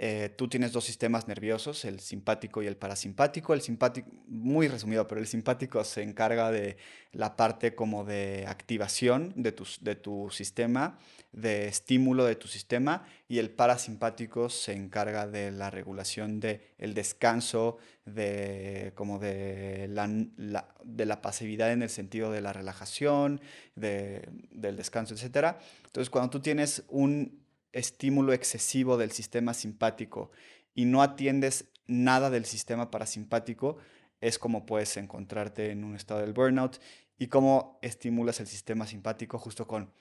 Eh, 0.00 0.32
tú 0.36 0.46
tienes 0.46 0.70
dos 0.70 0.84
sistemas 0.84 1.26
nerviosos, 1.26 1.84
el 1.84 1.98
simpático 1.98 2.62
y 2.62 2.68
el 2.68 2.76
parasimpático. 2.76 3.52
El 3.52 3.62
simpático, 3.62 4.08
muy 4.28 4.68
resumido, 4.68 5.08
pero 5.08 5.20
el 5.20 5.26
simpático 5.26 5.82
se 5.82 6.04
encarga 6.04 6.52
de 6.52 6.76
la 7.10 7.34
parte 7.34 7.74
como 7.74 8.04
de 8.04 8.44
activación 8.46 9.32
de 9.34 9.50
tu, 9.50 9.66
de 9.80 9.96
tu 9.96 10.30
sistema, 10.30 11.00
de 11.32 11.66
estímulo 11.66 12.26
de 12.26 12.36
tu 12.36 12.46
sistema, 12.46 13.08
y 13.26 13.38
el 13.38 13.50
parasimpático 13.50 14.48
se 14.50 14.72
encarga 14.72 15.26
de 15.26 15.50
la 15.50 15.68
regulación 15.68 16.38
del 16.38 16.60
el 16.78 16.94
descanso, 16.94 17.78
de, 18.04 18.92
como 18.94 19.18
de 19.18 19.88
la, 19.88 20.08
la, 20.36 20.68
de 20.84 21.06
la 21.06 21.20
pasividad 21.20 21.72
en 21.72 21.82
el 21.82 21.90
sentido 21.90 22.30
de 22.30 22.40
la 22.40 22.52
relajación, 22.52 23.40
de, 23.74 24.28
del 24.52 24.76
descanso, 24.76 25.14
etc. 25.14 25.56
Entonces, 25.86 26.08
cuando 26.08 26.30
tú 26.30 26.38
tienes 26.38 26.84
un 26.88 27.47
estímulo 27.78 28.32
excesivo 28.32 28.96
del 28.96 29.12
sistema 29.12 29.54
simpático 29.54 30.30
y 30.74 30.84
no 30.84 31.02
atiendes 31.02 31.68
nada 31.86 32.30
del 32.30 32.44
sistema 32.44 32.90
parasimpático, 32.90 33.78
es 34.20 34.38
como 34.38 34.66
puedes 34.66 34.96
encontrarte 34.96 35.70
en 35.70 35.84
un 35.84 35.94
estado 35.94 36.20
del 36.20 36.32
burnout 36.32 36.78
y 37.18 37.28
cómo 37.28 37.78
estimulas 37.82 38.40
el 38.40 38.46
sistema 38.46 38.86
simpático 38.86 39.38
justo 39.38 39.66
con 39.66 39.92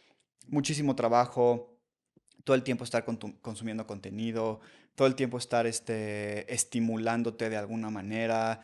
muchísimo 0.47 0.95
trabajo, 0.95 1.77
todo 2.43 2.55
el 2.55 2.63
tiempo 2.63 2.83
estar 2.83 3.05
consumiendo 3.41 3.85
contenido, 3.85 4.59
todo 4.95 5.07
el 5.07 5.15
tiempo 5.15 5.37
estar 5.37 5.67
este, 5.67 6.51
estimulándote 6.53 7.49
de 7.49 7.57
alguna 7.57 7.89
manera, 7.89 8.61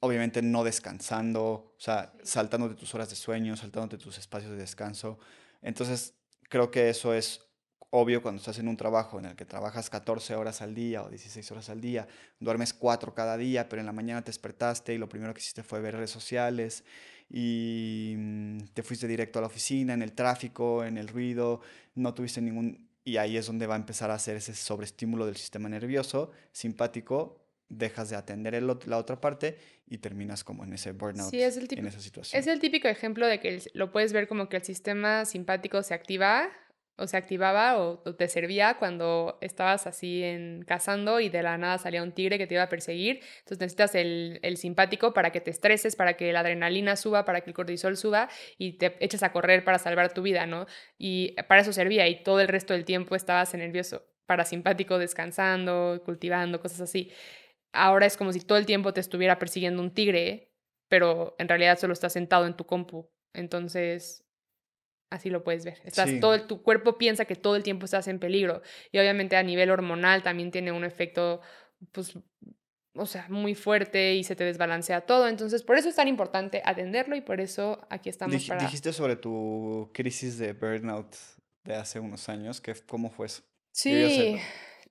obviamente 0.00 0.42
no 0.42 0.64
descansando, 0.64 1.42
o 1.76 1.80
sea, 1.80 2.12
saltándote 2.22 2.74
tus 2.74 2.94
horas 2.94 3.10
de 3.10 3.16
sueño, 3.16 3.56
saltándote 3.56 3.98
tus 3.98 4.18
espacios 4.18 4.52
de 4.52 4.58
descanso. 4.58 5.18
Entonces, 5.62 6.14
creo 6.48 6.70
que 6.70 6.88
eso 6.88 7.14
es 7.14 7.47
obvio 7.90 8.22
cuando 8.22 8.40
estás 8.40 8.58
en 8.58 8.68
un 8.68 8.76
trabajo 8.76 9.18
en 9.18 9.26
el 9.26 9.36
que 9.36 9.44
trabajas 9.44 9.88
14 9.88 10.34
horas 10.34 10.60
al 10.60 10.74
día 10.74 11.02
o 11.02 11.08
16 11.08 11.50
horas 11.52 11.70
al 11.70 11.80
día, 11.80 12.06
duermes 12.38 12.74
4 12.74 13.14
cada 13.14 13.36
día, 13.36 13.68
pero 13.68 13.80
en 13.80 13.86
la 13.86 13.92
mañana 13.92 14.22
te 14.22 14.28
despertaste 14.28 14.94
y 14.94 14.98
lo 14.98 15.08
primero 15.08 15.32
que 15.32 15.40
hiciste 15.40 15.62
fue 15.62 15.80
ver 15.80 15.94
redes 15.94 16.10
sociales 16.10 16.84
y 17.30 18.14
mm, 18.16 18.58
te 18.74 18.82
fuiste 18.82 19.06
directo 19.06 19.38
a 19.38 19.42
la 19.42 19.48
oficina, 19.48 19.94
en 19.94 20.02
el 20.02 20.12
tráfico, 20.12 20.84
en 20.84 20.98
el 20.98 21.08
ruido, 21.08 21.60
no 21.94 22.14
tuviste 22.14 22.40
ningún... 22.40 22.88
Y 23.04 23.16
ahí 23.16 23.38
es 23.38 23.46
donde 23.46 23.66
va 23.66 23.74
a 23.74 23.78
empezar 23.78 24.10
a 24.10 24.14
hacer 24.14 24.36
ese 24.36 24.54
sobreestímulo 24.54 25.24
del 25.24 25.36
sistema 25.36 25.68
nervioso 25.70 26.30
simpático, 26.52 27.40
dejas 27.70 28.10
de 28.10 28.16
atender 28.16 28.54
el, 28.54 28.66
la 28.66 28.98
otra 28.98 29.18
parte 29.18 29.56
y 29.86 29.98
terminas 29.98 30.44
como 30.44 30.64
en 30.64 30.74
ese 30.74 30.92
burnout, 30.92 31.30
sí, 31.30 31.40
es 31.40 31.56
el 31.56 31.68
en 31.70 31.86
esa 31.86 32.00
situación. 32.00 32.38
Es 32.38 32.46
el 32.46 32.60
típico 32.60 32.86
ejemplo 32.88 33.26
de 33.26 33.40
que 33.40 33.62
lo 33.72 33.92
puedes 33.92 34.12
ver 34.12 34.28
como 34.28 34.50
que 34.50 34.58
el 34.58 34.62
sistema 34.62 35.24
simpático 35.24 35.82
se 35.82 35.94
activa 35.94 36.50
o 36.98 37.06
se 37.06 37.16
activaba 37.16 37.78
o, 37.78 37.98
te 37.98 38.28
servía 38.28 38.76
cuando 38.78 39.38
estabas 39.40 39.86
así 39.86 40.22
en 40.24 40.64
cazando 40.66 41.20
y 41.20 41.28
de 41.28 41.42
la 41.42 41.56
nada 41.56 41.78
salía 41.78 42.02
un 42.02 42.12
tigre 42.12 42.38
que 42.38 42.46
te 42.46 42.54
iba 42.54 42.64
a 42.64 42.68
perseguir. 42.68 43.20
Entonces 43.38 43.60
necesitas 43.60 43.94
el, 43.94 44.40
el, 44.42 44.56
simpático 44.56 45.14
para 45.14 45.30
que 45.30 45.40
te 45.40 45.50
estreses, 45.50 45.96
para 45.96 46.16
que 46.16 46.32
la 46.32 46.40
adrenalina 46.40 46.96
suba, 46.96 47.24
para 47.24 47.40
que 47.40 47.50
el 47.50 47.54
cortisol 47.54 47.96
suba 47.96 48.28
y 48.58 48.72
te 48.78 48.96
eches 49.00 49.22
a 49.22 49.32
correr 49.32 49.64
para 49.64 49.78
salvar 49.78 50.12
tu 50.12 50.22
vida, 50.22 50.46
¿no? 50.46 50.66
Y 50.98 51.34
para 51.48 51.60
eso 51.60 51.72
servía 51.72 52.08
y 52.08 52.22
todo 52.22 52.40
el 52.40 52.48
resto 52.48 52.74
del 52.74 52.84
tiempo 52.84 53.14
estabas 53.14 53.54
nervioso, 53.54 54.02
parasimpático 54.26 54.98
descansando, 54.98 56.02
cultivando, 56.04 56.60
cosas 56.60 56.80
así. 56.80 57.12
Ahora 57.72 58.06
es 58.06 58.16
como 58.16 58.32
si 58.32 58.40
todo 58.40 58.58
el 58.58 58.66
tiempo 58.66 58.92
te 58.92 59.00
estuviera 59.00 59.38
persiguiendo 59.38 59.82
un 59.82 59.94
tigre, 59.94 60.52
pero 60.88 61.36
en 61.38 61.48
realidad 61.48 61.78
solo 61.78 61.92
estás 61.92 62.12
sentado 62.12 62.46
en 62.46 62.56
tu 62.56 62.64
compu. 62.66 63.10
Entonces, 63.34 64.27
Así 65.10 65.30
lo 65.30 65.42
puedes 65.42 65.64
ver. 65.64 65.80
Estás 65.84 66.20
todo, 66.20 66.40
tu 66.42 66.62
cuerpo 66.62 66.98
piensa 66.98 67.24
que 67.24 67.34
todo 67.34 67.56
el 67.56 67.62
tiempo 67.62 67.86
estás 67.86 68.08
en 68.08 68.18
peligro. 68.18 68.62
Y 68.92 68.98
obviamente 68.98 69.36
a 69.36 69.42
nivel 69.42 69.70
hormonal 69.70 70.22
también 70.22 70.50
tiene 70.50 70.70
un 70.70 70.84
efecto, 70.84 71.40
pues, 71.92 72.18
o 72.94 73.06
sea, 73.06 73.26
muy 73.28 73.54
fuerte 73.54 74.14
y 74.14 74.24
se 74.24 74.36
te 74.36 74.44
desbalancea 74.44 75.02
todo. 75.02 75.28
Entonces, 75.28 75.62
por 75.62 75.78
eso 75.78 75.88
es 75.88 75.94
tan 75.94 76.08
importante 76.08 76.60
atenderlo 76.64 77.16
y 77.16 77.22
por 77.22 77.40
eso 77.40 77.86
aquí 77.88 78.10
estamos 78.10 78.44
para... 78.44 78.60
Dijiste 78.60 78.92
sobre 78.92 79.16
tu 79.16 79.90
crisis 79.94 80.36
de 80.36 80.52
burnout 80.52 81.16
de 81.64 81.74
hace 81.74 82.00
unos 82.00 82.28
años. 82.28 82.60
que 82.60 82.74
¿Cómo 82.86 83.10
fue 83.10 83.26
eso? 83.26 83.42
Sí, 83.72 84.36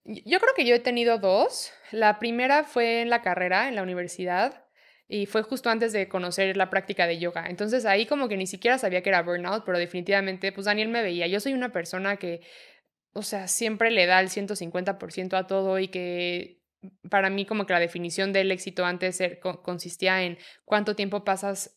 yo 0.05 0.39
creo 0.39 0.53
que 0.55 0.65
yo 0.65 0.73
he 0.73 0.79
tenido 0.79 1.19
dos. 1.19 1.71
La 1.91 2.17
primera 2.17 2.63
fue 2.63 3.01
en 3.01 3.09
la 3.09 3.21
carrera, 3.21 3.67
en 3.67 3.75
la 3.75 3.83
universidad 3.83 4.66
y 5.07 5.25
fue 5.25 5.41
justo 5.43 5.69
antes 5.69 5.93
de 5.93 6.09
conocer 6.09 6.57
la 6.57 6.69
práctica 6.69 7.07
de 7.07 7.19
yoga. 7.19 7.45
Entonces 7.47 7.85
ahí 7.85 8.05
como 8.05 8.27
que 8.27 8.37
ni 8.37 8.47
siquiera 8.47 8.77
sabía 8.77 9.01
que 9.01 9.09
era 9.09 9.23
burnout, 9.23 9.63
pero 9.65 9.77
definitivamente 9.77 10.51
pues 10.51 10.65
Daniel 10.65 10.89
me 10.89 11.01
veía. 11.01 11.27
Yo 11.27 11.39
soy 11.39 11.53
una 11.53 11.71
persona 11.71 12.17
que, 12.17 12.41
o 13.13 13.21
sea, 13.21 13.47
siempre 13.47 13.91
le 13.91 14.05
da 14.05 14.19
el 14.19 14.29
150% 14.29 15.37
a 15.37 15.47
todo 15.47 15.79
y 15.79 15.87
que 15.87 16.61
para 17.09 17.29
mí 17.29 17.45
como 17.45 17.65
que 17.65 17.73
la 17.73 17.79
definición 17.79 18.33
del 18.33 18.51
éxito 18.51 18.85
antes 18.85 19.21
consistía 19.63 20.23
en 20.23 20.37
cuánto 20.65 20.95
tiempo 20.95 21.23
pasas 21.23 21.76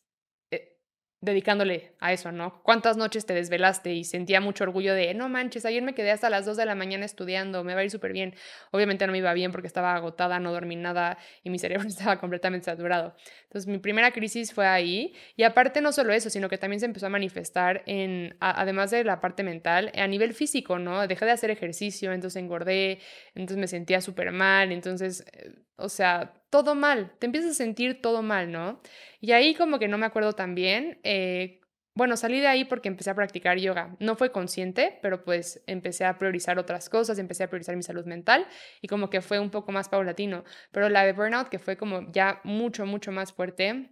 dedicándole 1.23 1.93
a 2.01 2.13
eso, 2.13 2.33
¿no? 2.33 2.63
¿Cuántas 2.63 2.97
noches 2.97 3.27
te 3.27 3.35
desvelaste 3.35 3.93
y 3.93 4.05
sentía 4.05 4.41
mucho 4.41 4.65
orgullo 4.65 4.95
de, 4.95 5.13
no 5.13 5.29
manches, 5.29 5.67
ayer 5.67 5.83
me 5.83 5.95
quedé 5.95 6.11
hasta 6.11 6.31
las 6.31 6.47
2 6.47 6.57
de 6.57 6.65
la 6.65 6.75
mañana 6.75 7.05
estudiando, 7.05 7.63
me 7.63 7.75
va 7.75 7.81
a 7.81 7.85
ir 7.85 7.91
súper 7.91 8.13
bien? 8.13 8.35
Obviamente 8.71 9.07
no 9.07 9.13
me 9.13 9.19
iba 9.19 9.33
bien 9.35 9.53
porque 9.53 9.67
estaba 9.67 9.95
agotada, 9.95 10.41
no 10.41 10.53
dormí 10.53 10.77
nada 10.77 11.19
y 11.43 11.51
mi 11.51 11.59
cerebro 11.59 11.87
estaba 11.87 12.19
completamente 12.19 12.65
saturado. 12.65 13.15
Entonces 13.45 13.67
mi 13.67 13.79
primera 13.79 14.13
crisis 14.13 14.55
fue 14.55 14.67
ahí 14.67 15.15
y 15.37 15.43
aparte 15.43 15.83
no 15.83 15.93
solo 15.93 16.13
eso, 16.15 16.31
sino 16.31 16.49
que 16.49 16.57
también 16.57 16.81
se 16.81 16.87
empezó 16.87 17.07
a 17.07 17.11
manifestar 17.11 17.83
en, 17.87 18.37
además 18.41 18.91
de 18.91 19.05
la 19.05 19.21
parte 19.21 19.43
mental, 19.43 19.93
a 19.95 20.07
nivel 20.07 20.33
físico, 20.33 20.79
¿no? 20.79 21.07
Dejé 21.07 21.27
de 21.27 21.33
hacer 21.33 21.51
ejercicio, 21.51 22.13
entonces 22.13 22.41
engordé, 22.41 22.99
entonces 23.35 23.59
me 23.59 23.67
sentía 23.67 24.01
súper 24.01 24.33
mal, 24.33 24.73
entonces, 24.73 25.25
eh, 25.33 25.53
o 25.81 25.89
sea, 25.89 26.35
todo 26.51 26.75
mal, 26.75 27.13
te 27.19 27.27
empiezas 27.27 27.53
a 27.53 27.55
sentir 27.55 28.03
todo 28.03 28.23
mal, 28.23 28.51
¿no? 28.51 28.81
Y 29.21 29.33
ahí 29.33 29.55
como 29.55 29.79
que 29.79 29.89
no 29.89 29.99
me 29.99 30.07
acuerdo 30.07 30.33
tan 30.33 30.55
bien. 30.55 31.01
Eh, 31.05 31.61
bueno, 31.95 32.17
salí 32.17 32.41
de 32.41 32.47
ahí 32.47 32.65
porque 32.65 32.89
empecé 32.89 33.11
a 33.11 33.15
practicar 33.15 33.59
yoga. 33.59 33.97
No 33.99 34.17
fue 34.17 34.33
consciente, 34.33 34.99
pero 35.03 35.25
pues 35.25 35.63
empecé 35.67 36.05
a 36.05 36.19
priorizar 36.19 36.59
otras 36.59 36.89
cosas, 36.89 37.19
empecé 37.19 37.45
a 37.45 37.49
priorizar 37.49 37.77
mi 37.77 37.83
salud 37.83 38.05
mental 38.07 38.47
y 38.81 38.89
como 38.89 39.11
que 39.11 39.21
fue 39.21 39.39
un 39.39 39.51
poco 39.51 39.73
más 39.73 39.89
paulatino. 39.89 40.45
Pero 40.73 40.89
la 40.89 41.05
de 41.05 41.13
burnout, 41.13 41.49
que 41.49 41.59
fue 41.59 41.77
como 41.77 42.11
ya 42.13 42.41
mucho, 42.45 42.87
mucho 42.87 43.13
más 43.13 43.33
fuerte, 43.33 43.91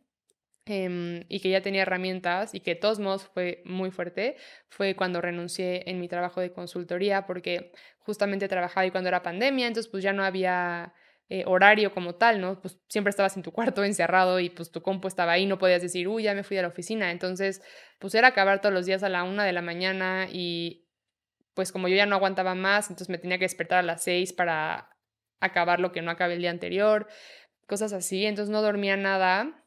em, 0.67 1.25
y 1.29 1.41
que 1.41 1.51
ya 1.51 1.61
tenía 1.63 1.83
herramientas 1.83 2.55
y 2.55 2.61
que 2.61 2.75
de 2.75 2.81
todos 2.81 2.99
modos 3.01 3.29
fue 3.35 3.63
muy 3.65 3.91
fuerte, 3.91 4.37
fue 4.69 4.95
cuando 4.95 5.21
renuncié 5.21 5.89
en 5.91 6.01
mi 6.01 6.09
trabajo 6.09 6.41
de 6.41 6.53
consultoría 6.53 7.27
porque 7.27 7.73
justamente 7.99 8.49
trabajaba 8.49 8.83
ahí 8.83 8.91
cuando 8.91 9.09
era 9.09 9.23
pandemia, 9.23 9.67
entonces 9.67 9.91
pues 9.91 10.03
ya 10.03 10.13
no 10.13 10.25
había 10.25 10.95
eh, 11.31 11.45
horario 11.47 11.93
como 11.93 12.15
tal, 12.15 12.41
¿no? 12.41 12.61
Pues 12.61 12.81
siempre 12.89 13.11
estabas 13.11 13.37
en 13.37 13.43
tu 13.43 13.53
cuarto 13.53 13.85
encerrado 13.85 14.41
y 14.41 14.51
pues 14.51 14.71
tu 14.71 14.83
compu 14.83 15.09
estaba 15.09 15.33
ahí, 15.33 15.47
no 15.47 15.59
podías 15.59 15.83
decir, 15.83 16.09
uy, 16.09 16.23
ya 16.23 16.35
me 16.35 16.43
fui 16.43 16.57
a 16.57 16.63
la 16.63 16.69
oficina. 16.69 17.11
Entonces, 17.11 17.63
pues 17.99 18.15
era 18.15 18.29
acabar 18.29 18.61
todos 18.61 18.75
los 18.75 18.87
días 18.87 19.03
a 19.03 19.09
la 19.09 19.25
una 19.25 19.45
de 19.45 19.53
la 19.53 19.63
mañana 19.63 20.29
y 20.31 20.89
pues 21.55 21.73
como 21.73 21.89
yo 21.89 21.97
ya 21.97 22.07
no 22.07 22.15
aguantaba 22.17 22.55
más, 22.55 22.89
entonces 22.89 23.09
me 23.09 23.19
tenía 23.19 23.37
que 23.39 23.45
despertar 23.45 23.81
a 23.81 23.83
las 23.83 24.05
seis 24.05 24.33
para 24.33 24.91
acabar 25.41 25.81
lo 25.81 25.93
que 25.93 26.03
no 26.03 26.11
acabé 26.11 26.35
el 26.35 26.41
día 26.41 26.51
anterior, 26.51 27.09
cosas 27.67 27.93
así. 27.93 28.27
Entonces 28.27 28.51
no 28.51 28.63
dormía 28.63 28.97
nada 28.97 29.67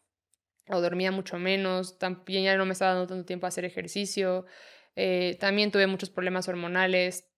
o 0.69 0.81
dormía 0.81 1.11
mucho 1.11 1.37
menos, 1.37 1.99
también 1.99 2.45
ya 2.45 2.55
no 2.57 2.65
me 2.65 2.73
estaba 2.73 2.93
dando 2.93 3.07
tanto 3.07 3.25
tiempo 3.25 3.45
a 3.45 3.49
hacer 3.49 3.65
ejercicio. 3.65 4.45
Eh, 4.95 5.37
también 5.39 5.71
tuve 5.71 5.85
muchos 5.85 6.09
problemas 6.09 6.47
hormonales, 6.47 7.29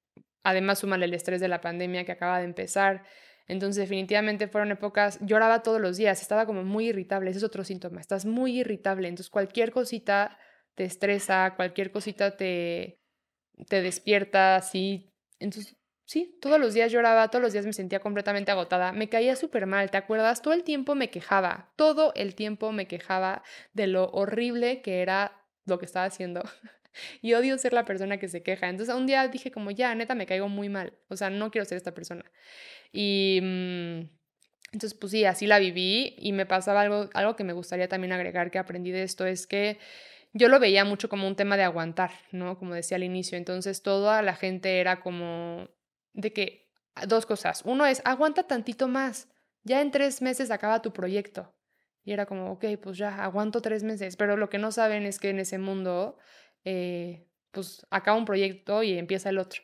además 0.43 0.79
súmale 0.79 1.05
el 1.05 1.13
estrés 1.13 1.41
de 1.41 1.47
la 1.47 1.59
pandemia 1.59 2.05
que 2.05 2.11
acaba 2.11 2.39
de 2.39 2.45
empezar. 2.45 3.03
Entonces 3.47 3.81
definitivamente 3.81 4.47
fueron 4.47 4.71
épocas, 4.71 5.19
lloraba 5.21 5.63
todos 5.63 5.81
los 5.81 5.97
días, 5.97 6.21
estaba 6.21 6.45
como 6.45 6.63
muy 6.63 6.89
irritable, 6.89 7.29
ese 7.29 7.39
es 7.39 7.43
otro 7.43 7.63
síntoma, 7.63 7.99
estás 7.99 8.25
muy 8.25 8.59
irritable, 8.59 9.07
entonces 9.07 9.29
cualquier 9.29 9.71
cosita 9.71 10.37
te 10.75 10.85
estresa, 10.85 11.53
cualquier 11.55 11.91
cosita 11.91 12.37
te, 12.37 12.99
te 13.67 13.81
despierta, 13.81 14.55
así. 14.55 15.13
Entonces, 15.39 15.75
sí, 16.05 16.37
todos 16.41 16.59
los 16.59 16.73
días 16.73 16.91
lloraba, 16.91 17.27
todos 17.29 17.43
los 17.43 17.53
días 17.53 17.65
me 17.65 17.73
sentía 17.73 17.99
completamente 17.99 18.51
agotada, 18.51 18.91
me 18.93 19.09
caía 19.09 19.35
súper 19.35 19.65
mal, 19.65 19.91
¿te 19.91 19.97
acuerdas? 19.97 20.41
Todo 20.41 20.53
el 20.53 20.63
tiempo 20.63 20.95
me 20.95 21.09
quejaba, 21.09 21.73
todo 21.75 22.13
el 22.15 22.35
tiempo 22.35 22.71
me 22.71 22.87
quejaba 22.87 23.43
de 23.73 23.87
lo 23.87 24.09
horrible 24.11 24.81
que 24.81 25.01
era 25.01 25.43
lo 25.65 25.79
que 25.79 25.85
estaba 25.85 26.05
haciendo. 26.05 26.43
y 27.21 27.33
odio 27.33 27.57
ser 27.57 27.73
la 27.73 27.85
persona 27.85 28.17
que 28.17 28.27
se 28.27 28.43
queja. 28.43 28.69
Entonces 28.69 28.93
un 28.95 29.07
día 29.07 29.27
dije 29.27 29.51
como, 29.51 29.71
ya, 29.71 29.93
neta, 29.95 30.15
me 30.15 30.25
caigo 30.25 30.49
muy 30.49 30.69
mal, 30.69 30.93
o 31.09 31.15
sea, 31.15 31.29
no 31.29 31.51
quiero 31.51 31.65
ser 31.65 31.77
esta 31.77 31.93
persona. 31.93 32.25
Y 32.91 33.39
mm, 33.41 33.99
entonces, 34.73 34.97
pues 34.99 35.11
sí, 35.11 35.23
así 35.25 35.45
la 35.45 35.59
viví 35.59 36.15
y 36.17 36.31
me 36.33 36.45
pasaba 36.45 36.81
algo, 36.81 37.09
algo 37.13 37.35
que 37.35 37.43
me 37.43 37.53
gustaría 37.53 37.87
también 37.87 38.11
agregar 38.11 38.49
que 38.49 38.57
aprendí 38.57 38.91
de 38.91 39.03
esto, 39.03 39.25
es 39.25 39.45
que 39.45 39.77
yo 40.33 40.49
lo 40.49 40.59
veía 40.59 40.83
mucho 40.83 41.09
como 41.09 41.27
un 41.27 41.35
tema 41.35 41.57
de 41.57 41.63
aguantar, 41.63 42.11
¿no? 42.31 42.57
Como 42.57 42.73
decía 42.73 42.97
al 42.97 43.03
inicio. 43.03 43.37
Entonces, 43.37 43.83
toda 43.83 44.23
la 44.23 44.35
gente 44.35 44.79
era 44.79 44.99
como 44.99 45.69
de 46.13 46.33
que, 46.33 46.71
dos 47.07 47.27
cosas. 47.27 47.61
Uno 47.65 47.85
es, 47.85 48.01
aguanta 48.03 48.43
tantito 48.43 48.87
más, 48.87 49.27
ya 49.63 49.81
en 49.81 49.91
tres 49.91 50.21
meses 50.21 50.49
acaba 50.49 50.81
tu 50.81 50.91
proyecto. 50.91 51.53
Y 52.03 52.11
era 52.11 52.25
como, 52.25 52.51
ok, 52.51 52.65
pues 52.81 52.97
ya, 52.97 53.23
aguanto 53.23 53.61
tres 53.61 53.83
meses. 53.83 54.17
Pero 54.17 54.37
lo 54.37 54.49
que 54.49 54.57
no 54.57 54.71
saben 54.71 55.03
es 55.03 55.19
que 55.19 55.29
en 55.29 55.39
ese 55.39 55.57
mundo, 55.57 56.17
eh, 56.65 57.27
pues 57.51 57.85
acaba 57.89 58.17
un 58.17 58.25
proyecto 58.25 58.83
y 58.83 58.97
empieza 58.97 59.29
el 59.29 59.37
otro. 59.37 59.61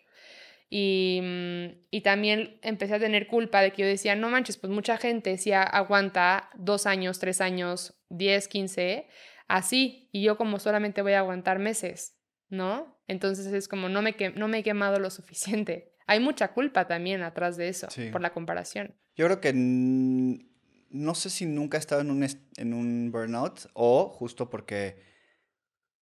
Y, 0.69 1.19
mm, 1.23 1.65
y, 1.89 2.01
también 2.01 2.59
empecé 2.61 2.95
a 2.95 2.99
tener 2.99 3.27
culpa 3.27 3.61
de 3.61 3.71
que 3.71 3.81
yo 3.81 3.87
decía, 3.87 4.15
no 4.15 4.29
manches, 4.29 4.57
pues 4.57 4.71
mucha 4.71 4.97
gente 4.97 5.37
sí 5.37 5.51
aguanta 5.51 6.51
dos 6.55 6.85
años, 6.85 7.17
tres 7.17 7.41
años, 7.41 7.95
diez, 8.09 8.47
quince, 8.47 9.07
así, 9.47 10.09
y 10.11 10.21
yo 10.21 10.37
como 10.37 10.59
solamente 10.59 11.01
voy 11.01 11.13
a 11.13 11.19
aguantar 11.19 11.57
meses, 11.57 12.17
¿no? 12.49 13.01
Entonces 13.07 13.47
es 13.47 13.67
como, 13.67 13.89
no 13.89 14.03
me, 14.03 14.15
no 14.35 14.47
me 14.47 14.59
he 14.59 14.63
quemado 14.63 14.99
lo 14.99 15.09
suficiente. 15.09 15.95
Hay 16.05 16.19
mucha 16.19 16.53
culpa 16.53 16.87
también 16.87 17.23
atrás 17.23 17.57
de 17.57 17.67
eso, 17.67 17.87
por 18.11 18.21
la 18.21 18.31
comparación. 18.31 18.95
Yo 19.15 19.25
creo 19.25 19.41
que 19.41 19.53
no 19.53 21.15
sé 21.15 21.29
si 21.29 21.45
nunca 21.45 21.77
he 21.77 21.79
estado 21.79 22.01
en 22.01 22.11
un, 22.11 22.23
en 22.23 22.73
un 22.73 23.11
burnout 23.11 23.67
o 23.73 24.09
justo 24.09 24.49
porque 24.49 25.03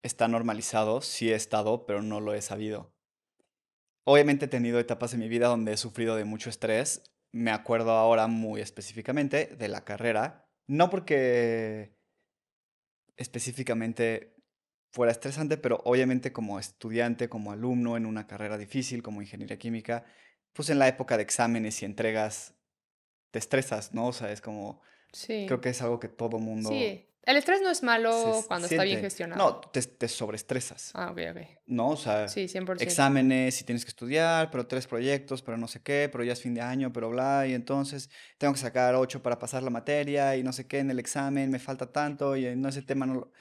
está 0.07 0.27
normalizado, 0.27 1.01
sí 1.01 1.31
he 1.31 1.35
estado, 1.35 1.85
pero 1.85 2.01
no 2.01 2.19
lo 2.19 2.33
he 2.33 2.41
sabido. 2.41 2.95
Obviamente 4.03 4.45
he 4.45 4.47
tenido 4.47 4.79
etapas 4.79 5.13
en 5.13 5.19
mi 5.19 5.27
vida 5.27 5.47
donde 5.47 5.73
he 5.73 5.77
sufrido 5.77 6.15
de 6.15 6.23
mucho 6.23 6.49
estrés. 6.49 7.03
Me 7.31 7.51
acuerdo 7.51 7.91
ahora 7.91 8.27
muy 8.27 8.61
específicamente 8.61 9.47
de 9.47 9.67
la 9.67 9.83
carrera. 9.83 10.49
No 10.65 10.89
porque 10.89 11.97
específicamente 13.17 14.35
fuera 14.91 15.11
estresante, 15.11 15.57
pero 15.57 15.81
obviamente 15.83 16.31
como 16.31 16.59
estudiante, 16.59 17.29
como 17.29 17.51
alumno 17.51 17.97
en 17.97 18.05
una 18.05 18.27
carrera 18.27 18.57
difícil 18.57 19.03
como 19.03 19.21
ingeniería 19.21 19.59
química, 19.59 20.05
pues 20.53 20.69
en 20.69 20.79
la 20.79 20.87
época 20.87 21.17
de 21.17 21.23
exámenes 21.23 21.81
y 21.81 21.85
entregas 21.85 22.55
te 23.31 23.39
estresas, 23.39 23.93
¿no? 23.93 24.07
O 24.07 24.13
sea, 24.13 24.31
es 24.31 24.41
como... 24.41 24.81
Sí. 25.11 25.45
Creo 25.47 25.61
que 25.61 25.69
es 25.69 25.81
algo 25.81 25.99
que 25.99 26.07
todo 26.07 26.39
mundo... 26.39 26.69
Sí. 26.69 27.09
El 27.27 27.35
estrés 27.35 27.61
no 27.61 27.69
es 27.69 27.83
malo 27.83 28.41
cuando 28.47 28.67
está 28.67 28.83
bien 28.83 29.01
gestionado. 29.01 29.43
No, 29.43 29.59
te, 29.59 29.81
te, 29.81 30.07
sobreestresas. 30.07 30.91
Ah, 30.93 31.11
ok, 31.11 31.19
ok. 31.31 31.41
No, 31.65 31.89
o 31.89 31.97
sea, 31.97 32.29
sí, 32.29 32.45
100%. 32.45 32.81
exámenes 32.81 33.59
y 33.59 33.65
tienes 33.65 33.83
que 33.83 33.89
estudiar, 33.89 34.49
pero 34.49 34.65
tres 34.65 34.87
proyectos, 34.87 35.41
pero 35.41 35.57
no 35.57 35.67
sé 35.67 35.81
qué, 35.81 36.07
pero 36.09 36.23
ya 36.23 36.31
es 36.31 36.41
fin 36.41 36.53
de 36.53 36.61
año, 36.61 36.93
pero 36.93 37.09
bla, 37.09 37.45
y 37.45 37.53
entonces 37.53 38.09
tengo 38.37 38.53
que 38.53 38.61
sacar 38.61 38.95
ocho 38.95 39.21
para 39.21 39.37
pasar 39.37 39.61
la 39.61 39.69
materia 39.69 40.37
y 40.37 40.43
no 40.43 40.53
sé 40.53 40.67
qué 40.67 40.79
en 40.79 40.89
el 40.89 40.99
examen, 40.99 41.51
me 41.51 41.59
falta 41.59 41.91
tanto 41.91 42.37
y 42.37 42.55
no 42.55 42.69
ese 42.69 42.81
tema 42.81 43.05
no 43.05 43.13
lo... 43.13 43.31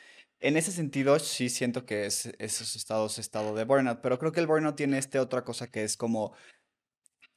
En 0.41 0.57
ese 0.57 0.73
sentido, 0.73 1.17
sí 1.21 1.49
siento 1.49 1.87
que 1.87 2.07
es, 2.07 2.27
esos 2.41 2.75
estados, 2.75 3.21
estado 3.21 3.55
de 3.55 3.65
burnout, 3.65 4.01
pero 4.01 4.19
creo 4.19 4.33
que 4.33 4.41
el 4.41 4.49
burnout 4.49 4.75
tiene 4.75 4.99
este 4.99 5.21
otra 5.21 5.45
cosa 5.45 5.71
que 5.71 5.85
es 5.85 5.97
como, 5.97 6.33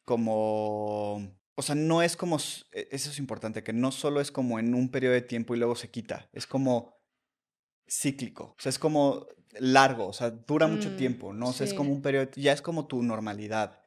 como 0.04 1.39
o 1.60 1.64
sea, 1.64 1.76
no 1.76 2.02
es 2.02 2.16
como, 2.18 2.38
e, 2.72 2.88
eso 2.92 3.10
es 3.12 3.20
importante, 3.20 3.64
que 3.64 3.74
no 3.74 3.92
solo 3.92 4.22
es 4.22 4.32
como 4.32 4.60
en 4.60 4.74
un 4.76 4.90
periodo 4.92 5.14
de 5.14 5.22
tiempo 5.22 5.56
y 5.56 5.60
luego 5.60 5.76
se 5.76 5.92
quita, 5.92 6.30
es 6.34 6.48
como 6.48 6.96
cíclico, 7.88 8.56
o 8.58 8.62
sea, 8.62 8.70
es 8.70 8.80
como 8.80 9.28
largo, 9.60 10.08
o 10.08 10.14
sea, 10.14 10.30
dura 10.32 10.68
mucho 10.68 10.94
Mm, 10.94 10.96
tiempo, 10.96 11.34
¿no? 11.34 11.50
O 11.50 11.54
sea, 11.54 11.66
es 11.66 11.74
como 11.74 11.92
sí, 11.92 11.94
un 11.94 12.02
periodo, 12.02 12.30
ya 12.36 12.54
es 12.54 12.62
como 12.62 12.88
tu 12.88 13.02
normalidad. 13.04 13.82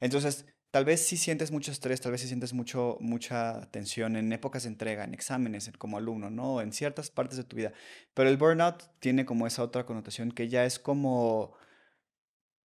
Entonces, 0.00 0.46
tal 0.70 0.84
vez 0.84 1.06
si 1.06 1.16
sientes 1.16 1.50
mucho 1.52 1.72
estrés, 1.72 2.00
tal 2.00 2.12
vez 2.12 2.20
si 2.22 2.28
sientes 2.28 2.52
mucho, 2.54 2.96
mucha 3.00 3.70
tensión 3.72 4.16
en 4.16 4.32
épocas 4.32 4.64
de 4.64 4.70
entrega, 4.70 5.04
en 5.04 5.14
exámenes, 5.14 5.68
en- 5.68 5.74
como 5.74 5.98
alumno, 5.98 6.30
¿no? 6.30 6.60
En 6.60 6.72
ciertas 6.72 7.10
partes 7.10 7.36
de 7.38 7.44
tu 7.44 7.56
vida. 7.56 7.72
Pero 8.14 8.28
el 8.30 8.36
burnout 8.36 8.84
tiene 9.00 9.26
como 9.26 9.46
esa 9.46 9.62
otra 9.62 9.86
connotación 9.86 10.32
que 10.32 10.48
ya 10.48 10.64
es 10.64 10.78
como, 10.78 11.54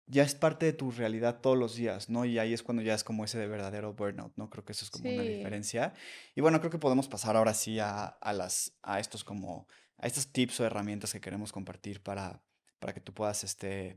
ya 0.07 0.23
es 0.23 0.35
parte 0.35 0.67
de 0.67 0.73
tu 0.73 0.91
realidad 0.91 1.41
todos 1.41 1.57
los 1.57 1.77
días, 1.77 2.09
¿no? 2.09 2.25
Y 2.25 2.39
ahí 2.39 2.53
es 2.53 2.63
cuando 2.63 2.83
ya 2.83 2.95
es 2.95 3.05
como 3.05 3.25
ese 3.25 3.39
de 3.39 3.47
verdadero 3.47 3.95
burnout, 3.95 4.33
¿no? 4.37 4.51
Creo 4.51 4.65
que 4.65 4.73
eso 4.73 4.85
es 4.85 4.91
como 4.91 5.09
una 5.09 5.23
diferencia. 5.23 5.95
Y 6.35 6.41
bueno, 6.41 6.59
creo 6.61 6.71
que 6.71 6.79
podemos 6.79 7.09
pasar 7.09 7.37
ahora 7.37 7.55
sí 7.55 7.79
a, 7.79 8.05
a 8.05 8.33
las, 8.33 8.73
a 8.83 9.01
estos 9.01 9.25
como, 9.25 9.67
a 9.99 10.07
estos 10.07 10.33
tips 10.33 10.61
o 10.61 10.67
herramientas 10.67 11.13
que 11.13 11.21
queremos 11.21 11.53
compartir 11.53 12.03
para, 12.03 12.43
para 12.79 12.93
que 12.93 13.01
tú 13.01 13.15
puedas, 13.15 13.45
este, 13.45 13.97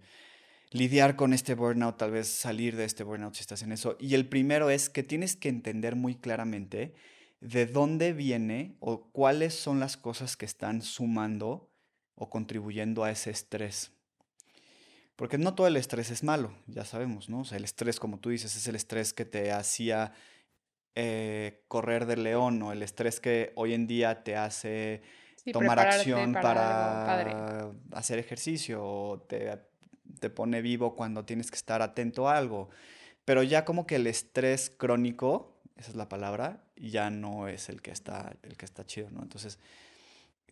lidiar 0.72 1.16
con 1.16 1.34
este 1.34 1.56
burnout, 1.56 1.98
tal 1.98 2.12
vez 2.12 2.28
salir 2.28 2.76
de 2.76 2.86
este 2.86 3.04
burnout 3.04 3.36
si 3.36 3.42
estás 3.42 3.62
en 3.62 3.72
eso. 3.72 3.98
Y 4.00 4.14
el 4.14 4.28
primero 4.28 4.70
es 4.70 4.90
que 4.90 5.04
tienes 5.04 5.36
que 5.36 5.50
entender 5.50 5.96
muy 5.96 6.16
claramente 6.16 6.94
de 7.40 7.66
dónde 7.66 8.14
viene 8.14 8.76
o 8.80 9.12
cuáles 9.12 9.54
son 9.54 9.80
las 9.80 9.98
cosas 9.98 10.38
que 10.38 10.46
están 10.46 10.82
sumando 10.82 11.72
o 12.16 12.30
contribuyendo 12.30 13.04
a 13.04 13.12
ese 13.12 13.32
estrés. 13.32 13.95
Porque 15.16 15.38
no 15.38 15.56
todo 15.56 15.68
el 15.68 15.78
estrés 15.78 16.12
es 16.12 16.24
malo, 16.24 16.54
ya 16.68 16.84
sabemos, 16.84 17.30
¿no? 17.30 17.42
O 17.42 17.46
sea, 17.46 17.58
el 17.58 17.64
estrés, 17.64 18.00
como 18.00 18.20
tú 18.20 18.30
dices, 18.30 18.56
es 18.56 18.68
el 18.68 18.76
estrés 18.76 19.14
que 19.14 19.24
te 19.24 19.52
hacía 19.52 20.12
eh, 20.94 21.64
correr 21.68 22.06
del 22.06 22.24
león 22.24 22.62
o 22.62 22.72
el 22.72 22.82
estrés 22.82 23.20
que 23.20 23.54
hoy 23.56 23.74
en 23.74 23.88
día 23.88 24.24
te 24.24 24.36
hace 24.36 25.02
sí, 25.36 25.52
tomar 25.52 25.80
acción 25.80 26.34
para 26.34 27.06
para 27.06 27.72
hacer 27.92 28.20
ejercicio 28.20 28.84
o 28.84 29.20
te, 29.20 29.58
te 30.20 30.30
pone 30.30 30.62
vivo 30.62 30.96
cuando 30.96 31.26
tienes 31.26 31.50
que 31.50 31.58
estar 31.58 31.82
atento 31.82 32.28
a 32.28 32.38
algo. 32.38 32.70
Pero 33.26 33.42
ya 33.42 33.66
como 33.66 33.88
que 33.88 33.96
el 33.96 34.08
estrés 34.08 34.70
crónico, 34.70 35.60
esa 35.76 35.92
es 35.92 35.96
la 35.96 36.08
palabra, 36.08 36.64
ya 36.76 37.10
no 37.10 37.48
es 37.48 37.70
el 37.70 37.82
que 37.82 37.92
está, 37.92 38.36
el 38.44 38.56
que 38.58 38.66
está 38.66 38.86
chido, 38.86 39.10
¿no? 39.10 39.22
Entonces, 39.22 39.60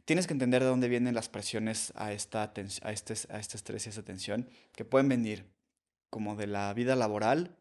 tienes 0.06 0.28
que 0.28 0.34
entender 0.34 0.62
de 0.62 0.70
dónde 0.70 0.90
vienen 0.90 1.16
las 1.16 1.30
presiones 1.30 1.94
a, 1.96 2.12
esta 2.14 2.44
a, 2.44 2.92
este, 2.92 3.14
a 3.30 3.40
este 3.40 3.58
estrés 3.58 3.86
y 3.86 3.90
a 3.90 3.92
esta 3.92 4.04
tensión, 4.04 4.50
que 4.76 4.86
pueden 4.86 5.10
venir 5.10 5.46
como 6.10 6.36
de 6.36 6.48
la 6.48 6.74
vida 6.74 6.96
laboral, 6.96 7.58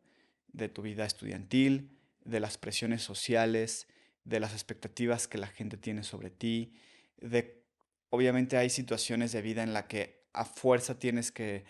de 0.52 0.68
tu 0.68 0.82
vida 0.82 1.04
estudiantil, 1.04 1.99
de 2.25 2.40
las 2.40 2.58
presiones 2.58 3.02
sociales, 3.02 3.88
de 4.25 4.40
las 4.40 4.52
expectativas 4.52 5.26
que 5.26 5.38
la 5.38 5.46
gente 5.46 5.76
tiene 5.76 6.02
sobre 6.02 6.30
ti, 6.30 6.75
de 7.18 7.62
obviamente 8.11 8.56
hay 8.56 8.70
situaciones 8.70 9.32
de 9.32 9.42
vida 9.42 9.62
en 9.62 9.72
la 9.72 9.88
que 9.88 10.26
a 10.32 10.44
fuerza 10.44 10.99
tienes 10.99 11.32
que 11.32 11.64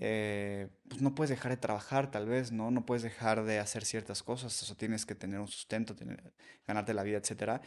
eh, 0.00 0.68
pues 0.88 1.02
no 1.02 1.12
puedes 1.12 1.30
dejar 1.30 1.50
de 1.50 1.56
trabajar, 1.56 2.12
tal 2.12 2.26
vez, 2.26 2.52
¿no? 2.52 2.70
No 2.70 2.86
puedes 2.86 3.02
dejar 3.02 3.44
de 3.44 3.58
hacer 3.58 3.84
ciertas 3.84 4.22
cosas, 4.22 4.70
o 4.70 4.76
tienes 4.76 5.04
que 5.04 5.16
tener 5.16 5.40
un 5.40 5.48
sustento, 5.48 5.96
ganarte 6.68 6.94
la 6.94 7.02
vida, 7.02 7.18
etcétera. 7.18 7.60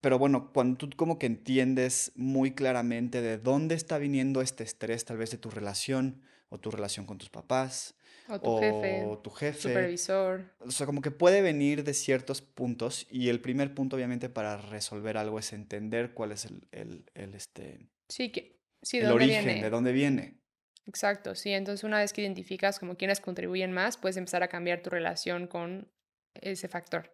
Pero 0.00 0.18
bueno, 0.18 0.50
cuando 0.52 0.76
tú 0.78 0.90
como 0.96 1.18
que 1.18 1.26
entiendes 1.26 2.12
muy 2.14 2.52
claramente 2.52 3.20
de 3.20 3.38
dónde 3.38 3.74
está 3.74 3.98
viniendo 3.98 4.40
este 4.42 4.62
estrés, 4.64 5.04
tal 5.04 5.16
vez 5.16 5.30
de 5.30 5.38
tu 5.38 5.50
relación, 5.50 6.22
o 6.50 6.58
tu 6.58 6.70
relación 6.70 7.04
con 7.04 7.18
tus 7.18 7.28
papás, 7.30 7.94
O 8.28 8.40
tu 8.40 8.58
jefe, 8.58 9.04
o 9.06 9.18
tu 9.18 9.30
jefe, 9.30 9.60
supervisor. 9.60 10.54
o 10.60 10.70
sea, 10.70 10.86
como 10.86 11.02
que 11.02 11.10
puede 11.10 11.42
venir 11.42 11.82
de 11.84 11.94
ciertos 11.94 12.40
puntos, 12.42 13.06
y 13.10 13.28
el 13.28 13.40
primer 13.40 13.74
punto, 13.74 13.96
obviamente, 13.96 14.28
para 14.28 14.56
resolver 14.56 15.16
algo 15.16 15.38
es 15.38 15.52
entender 15.52 16.12
cuál 16.14 16.32
es 16.32 16.44
el, 16.44 16.66
el, 16.72 17.04
el, 17.14 17.34
este, 17.34 17.88
Sí, 18.08 18.30
que, 18.30 18.60
sí, 18.82 18.98
¿de 18.98 19.04
el 19.04 19.08
dónde 19.10 19.24
origen, 19.24 19.46
de 19.46 19.52
viene? 19.54 19.70
dónde 19.70 19.92
viene. 19.92 20.38
Exacto, 20.86 21.34
sí. 21.34 21.50
Entonces, 21.50 21.84
una 21.84 21.98
vez 21.98 22.12
que 22.14 22.22
identificas 22.22 22.78
como 22.78 22.96
quienes 22.96 23.20
contribuyen 23.20 23.72
más, 23.72 23.98
puedes 23.98 24.16
empezar 24.16 24.42
a 24.42 24.48
cambiar 24.48 24.80
tu 24.80 24.88
relación 24.90 25.46
con 25.48 25.92
ese 26.34 26.68
factor. 26.68 27.12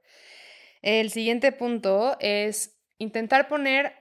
El 0.82 1.10
siguiente 1.10 1.50
punto 1.50 2.16
es 2.20 2.73
intentar 2.98 3.48
poner, 3.48 3.92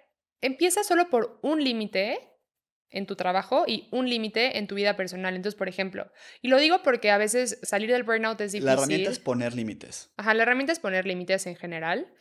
empieza 0.42 0.84
solo 0.84 1.10
por 1.10 1.40
un 1.42 1.64
límite 1.64 2.20
en 2.90 3.08
tu 3.08 3.16
trabajo 3.16 3.64
y 3.68 3.88
un 3.92 4.08
límite 4.08 4.60
en 4.60 4.68
tu 4.68 4.76
vida 4.76 4.96
personal. 4.96 5.36
Entonces, 5.36 5.58
por 5.58 5.68
ejemplo, 5.68 6.12
y 6.42 6.48
lo 6.48 6.60
digo 6.60 6.84
porque 6.84 7.10
a 7.10 7.18
veces 7.18 7.60
salir 7.64 7.92
del 7.92 8.04
burnout 8.04 8.40
es 8.42 8.54
La 8.54 8.74
herramienta 8.74 8.94
es 8.96 9.00
difícil. 9.10 9.24
poner 9.24 9.54
límites. 9.56 10.12
Ajá, 10.18 10.34
la 10.36 10.44
herramienta 10.44 10.74
es 10.74 10.80
poner 10.80 11.08
límites 11.08 11.48
en 11.48 11.56
general, 11.56 12.14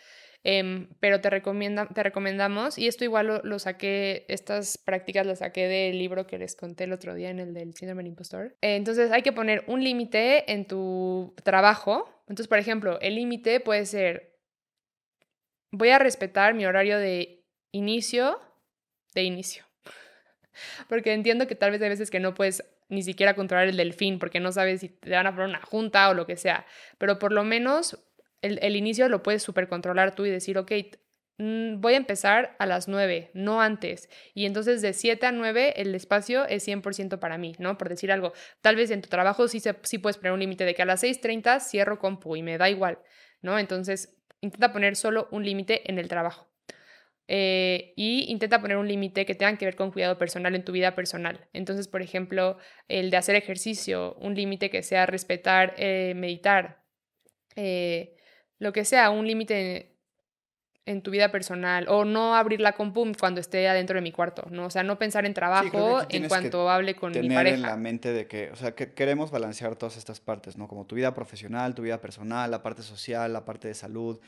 em, 0.44 0.88
pero 0.99 1.20
te, 1.20 1.29
recomienda, 1.29 1.87
te 1.88 2.03
recomendamos, 2.03 2.79
y 2.79 2.88
esto 2.88 3.05
igual 3.05 3.27
lo, 3.27 3.42
lo 3.42 3.59
saqué, 3.59 4.25
estas 4.29 4.79
prácticas 4.79 5.27
las 5.27 5.40
saqué 5.40 5.68
del 5.68 5.99
libro 5.99 6.27
que 6.27 6.38
les 6.38 6.57
conté 6.57 6.85
el 6.85 6.92
otro 6.94 7.14
día 7.14 7.29
en 7.29 7.38
el 7.38 7.53
del 7.53 7.75
síndrome 7.75 8.03
del 8.03 8.09
impostor. 8.12 8.57
Eh, 8.62 8.77
Entonces 8.77 9.12
hay 9.12 9.20
que 9.23 9.33
poner 9.33 9.64
un 9.66 9.85
límite 9.85 10.51
en 10.51 10.66
tu 10.66 11.35
trabajo. 11.44 12.09
Entonces, 12.23 12.49
por 12.49 12.59
ejemplo, 12.59 12.99
el 13.03 13.16
límite 13.16 13.61
puede 13.61 13.85
ser, 13.85 14.32
voy 15.72 15.88
a 15.88 15.98
respetar 15.98 16.54
mi 16.54 16.64
horario 16.64 16.98
de 16.98 17.44
inicio, 17.72 18.40
de 19.14 19.24
inicio. 19.24 19.64
Porque 20.88 21.12
entiendo 21.12 21.48
que 21.48 21.56
tal 21.56 21.72
vez 21.72 21.82
hay 21.82 21.88
veces 21.88 22.11
que 22.11 22.20
no 22.20 22.35
puedes 22.35 22.62
ni 22.88 23.02
siquiera 23.02 23.35
controlar 23.35 23.68
el 23.68 23.78
delfín 23.78 24.18
porque 24.18 24.38
no 24.38 24.52
sabes 24.52 24.80
si 24.80 24.90
te 24.90 25.11
van 25.11 25.26
a 25.26 25.32
poner 25.32 25.48
una 25.48 25.62
junta 25.62 26.11
o 26.11 26.14
lo 26.14 26.26
que 26.26 26.37
sea. 26.37 26.66
Pero 26.98 27.18
por 27.18 27.32
lo 27.32 27.42
menos 27.42 27.98
el, 28.42 28.76
inicio 28.76 29.08
lo 29.08 29.22
puedes 29.22 29.42
super 29.42 29.66
controlar 29.66 30.14
tú 30.14 30.26
y 30.26 30.30
decir, 30.30 30.58
ok, 30.58 30.72
mm, 31.38 31.80
voy 31.80 31.94
a 31.94 31.96
empezar 31.96 32.54
a 32.58 32.66
las 32.66 32.88
9, 32.88 33.30
no 33.32 33.62
antes. 33.62 34.11
Y 34.35 34.44
entonces 34.44 34.82
de 34.82 34.92
7 34.92 35.24
a 35.24 35.32
9 35.32 35.72
el 35.76 35.94
espacio 35.94 36.44
es 36.46 36.68
100% 36.68 37.18
para 37.18 37.38
mí, 37.38 37.54
¿no? 37.58 37.78
Por 37.78 37.88
decir 37.88 38.12
algo. 38.12 38.35
Tal 38.61 38.76
vez 38.76 38.90
en 38.90 39.00
tu 39.00 39.08
trabajo 39.08 39.48
sí, 39.48 39.58
se, 39.58 39.74
sí 39.85 39.96
puedes 39.96 40.18
poner 40.18 40.32
un 40.32 40.40
límite 40.40 40.66
de 40.66 40.74
que 40.74 40.82
a 40.82 40.87
las 40.87 41.02
6.30 41.02 41.61
cierro 41.61 41.98
compu 41.98 42.37
y 42.37 42.42
me 42.42 42.58
da 42.58 42.68
igual, 42.68 42.98
¿no? 43.40 43.58
Entonces 43.58 44.21
intenta 44.42 44.72
poner 44.72 44.96
solo 44.96 45.28
un 45.31 45.44
límite 45.44 45.90
en 45.90 45.98
el 45.98 46.09
trabajo. 46.09 46.52
Eh, 47.28 47.94
y 47.96 48.31
intenta 48.31 48.61
poner 48.61 48.76
un 48.76 48.88
límite 48.88 49.24
que 49.24 49.35
tenga 49.35 49.57
que 49.57 49.64
ver 49.64 49.76
con 49.76 49.90
cuidado 49.90 50.18
personal 50.18 50.55
en 50.55 50.64
tu 50.64 50.72
vida 50.72 50.94
personal. 50.94 51.48
Entonces, 51.55 51.88
por 51.88 52.02
ejemplo, 52.02 52.59
el 52.88 53.11
de 53.11 53.16
hacer 53.16 53.37
ejercicio, 53.37 54.14
un 54.16 54.35
límite 54.35 54.68
que 54.68 54.83
sea 54.83 55.07
respetar, 55.07 55.74
eh, 55.78 56.12
meditar, 56.14 56.85
eh, 57.57 58.16
lo 58.59 58.72
que 58.72 58.85
sea, 58.85 59.11
un 59.11 59.26
límite 59.26 59.91
en 60.85 61.03
tu 61.03 61.11
vida 61.11 61.31
personal 61.31 61.87
o 61.88 62.05
no 62.05 62.35
abrir 62.35 62.61
la 62.61 62.73
compu 62.73 63.12
cuando 63.18 63.40
esté 63.40 63.68
adentro 63.68 63.97
de 63.97 64.03
mi 64.03 64.11
cuarto, 64.11 64.47
¿no? 64.51 64.66
O 64.66 64.71
sea, 64.71 64.83
no 64.83 64.99
pensar 64.99 65.25
en 65.27 65.35
trabajo 65.35 66.03
en 66.09 66.29
cuanto 66.29 66.68
hable 66.68 66.97
con 66.97 67.12
mi 67.12 67.21
tener 67.21 67.47
en 67.47 67.62
la 67.62 67.68
pareja. 67.68 67.77
mente 67.77 68.12
de 68.12 68.27
que, 68.27 68.51
o 68.51 68.57
sea, 68.57 68.75
que 68.75 68.92
queremos 68.92 69.31
balancear 69.31 69.77
todas 69.77 69.97
estas 69.97 70.21
partes, 70.21 70.57
¿no? 70.57 70.66
Como 70.66 70.87
tu 70.87 70.97
vida 70.97 71.14
profesional, 71.14 71.75
tu 71.75 71.83
vida 71.83 72.01
personal, 72.01 72.51
la 72.51 72.62
parte 72.62 72.83
social, 72.83 73.33
la 73.33 73.45
parte 73.45 73.68
de 73.68 73.75
salud, 73.75 74.18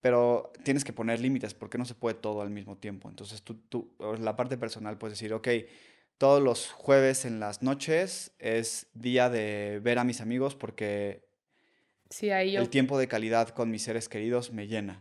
pero 0.00 0.52
tienes 0.64 0.84
que 0.84 0.92
poner 0.92 1.20
límites 1.20 1.54
porque 1.54 1.78
no 1.78 1.84
se 1.84 1.94
puede 1.94 2.16
todo 2.16 2.42
al 2.42 2.50
mismo 2.50 2.76
tiempo. 2.76 3.08
Entonces, 3.08 3.42
tú, 3.42 3.54
tú, 3.68 3.92
la 4.18 4.34
parte 4.34 4.56
personal 4.56 4.98
puedes 4.98 5.18
decir, 5.18 5.32
ok, 5.32 5.48
todos 6.18 6.42
los 6.42 6.70
jueves 6.72 7.24
en 7.24 7.38
las 7.38 7.62
noches 7.62 8.32
es 8.38 8.88
día 8.94 9.30
de 9.30 9.80
ver 9.82 9.98
a 9.98 10.04
mis 10.04 10.20
amigos 10.20 10.56
porque 10.56 11.30
Sí, 12.12 12.30
ahí 12.30 12.56
el 12.56 12.68
tiempo 12.68 12.98
de 12.98 13.08
calidad 13.08 13.48
con 13.48 13.70
mis 13.70 13.82
seres 13.84 14.08
queridos 14.08 14.52
me 14.52 14.66
llena. 14.66 15.00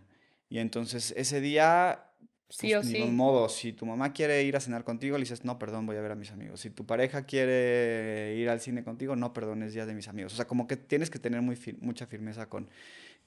Y 0.52 0.60
entonces 0.60 1.14
ese 1.16 1.40
día 1.40 2.12
sí 2.50 2.68
pues 2.76 2.84
ni 2.84 2.92
sí. 2.96 3.00
modo, 3.06 3.48
si 3.48 3.72
tu 3.72 3.86
mamá 3.86 4.12
quiere 4.12 4.44
ir 4.44 4.58
a 4.58 4.60
cenar 4.60 4.84
contigo, 4.84 5.18
le 5.18 5.22
dices, 5.24 5.46
no, 5.46 5.58
perdón, 5.58 5.86
voy 5.86 5.96
a 5.96 6.02
ver 6.02 6.12
a 6.12 6.16
mis 6.16 6.32
amigos. 6.32 6.60
Si 6.60 6.70
tu 6.70 6.86
pareja 6.86 7.26
quiere 7.26 8.36
ir 8.36 8.50
al 8.50 8.60
cine 8.60 8.84
contigo, 8.84 9.16
no, 9.16 9.32
perdón, 9.32 9.64
es 9.64 9.74
día 9.74 9.86
de 9.86 9.94
mis 9.94 10.10
amigos. 10.10 10.34
O 10.34 10.36
sea, 10.36 10.46
como 10.48 10.68
que 10.68 10.76
tienes 10.76 11.10
que 11.10 11.20
tener 11.20 11.42
muy 11.42 11.56
fir- 11.56 11.78
mucha 11.80 12.06
firmeza 12.06 12.50
con, 12.50 12.70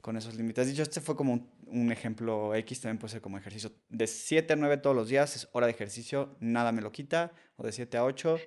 con 0.02 0.18
esos 0.18 0.34
límites. 0.34 0.66
Dicho, 0.68 0.82
este 0.82 1.00
fue 1.00 1.16
como 1.16 1.32
un, 1.32 1.50
un 1.68 1.90
ejemplo 1.92 2.54
X, 2.54 2.82
también 2.82 2.98
puede 2.98 3.12
ser 3.12 3.22
como 3.22 3.38
ejercicio. 3.38 3.72
De 3.88 4.06
7 4.06 4.52
a 4.52 4.56
9 4.56 4.76
todos 4.76 4.94
los 4.94 5.08
días 5.08 5.34
es 5.34 5.48
hora 5.52 5.66
de 5.66 5.72
ejercicio, 5.72 6.36
nada 6.40 6.72
me 6.72 6.82
lo 6.82 6.92
quita. 6.92 7.32
O 7.56 7.62
de 7.64 7.72
7 7.72 7.96
a 7.96 8.04
8 8.04 8.38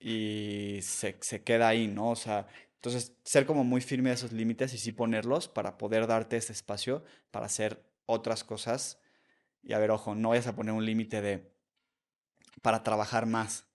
y 0.00 0.78
se, 0.82 1.16
se 1.20 1.42
queda 1.42 1.68
ahí, 1.68 1.88
¿no? 1.88 2.10
O 2.10 2.16
sea, 2.16 2.46
entonces 2.76 3.14
ser 3.24 3.46
como 3.46 3.64
muy 3.64 3.80
firme 3.80 4.10
de 4.10 4.14
esos 4.14 4.32
límites 4.32 4.72
y 4.74 4.78
sí 4.78 4.92
ponerlos 4.92 5.48
para 5.48 5.78
poder 5.78 6.06
darte 6.06 6.36
ese 6.36 6.52
espacio 6.52 7.02
para 7.30 7.46
hacer 7.46 7.82
otras 8.06 8.44
cosas. 8.44 9.00
Y 9.62 9.72
a 9.74 9.78
ver, 9.78 9.90
ojo, 9.90 10.14
no 10.14 10.30
vayas 10.30 10.46
a 10.46 10.56
poner 10.56 10.74
un 10.74 10.84
límite 10.86 11.20
de 11.22 11.52
para 12.62 12.82
trabajar 12.82 13.26
más, 13.26 13.66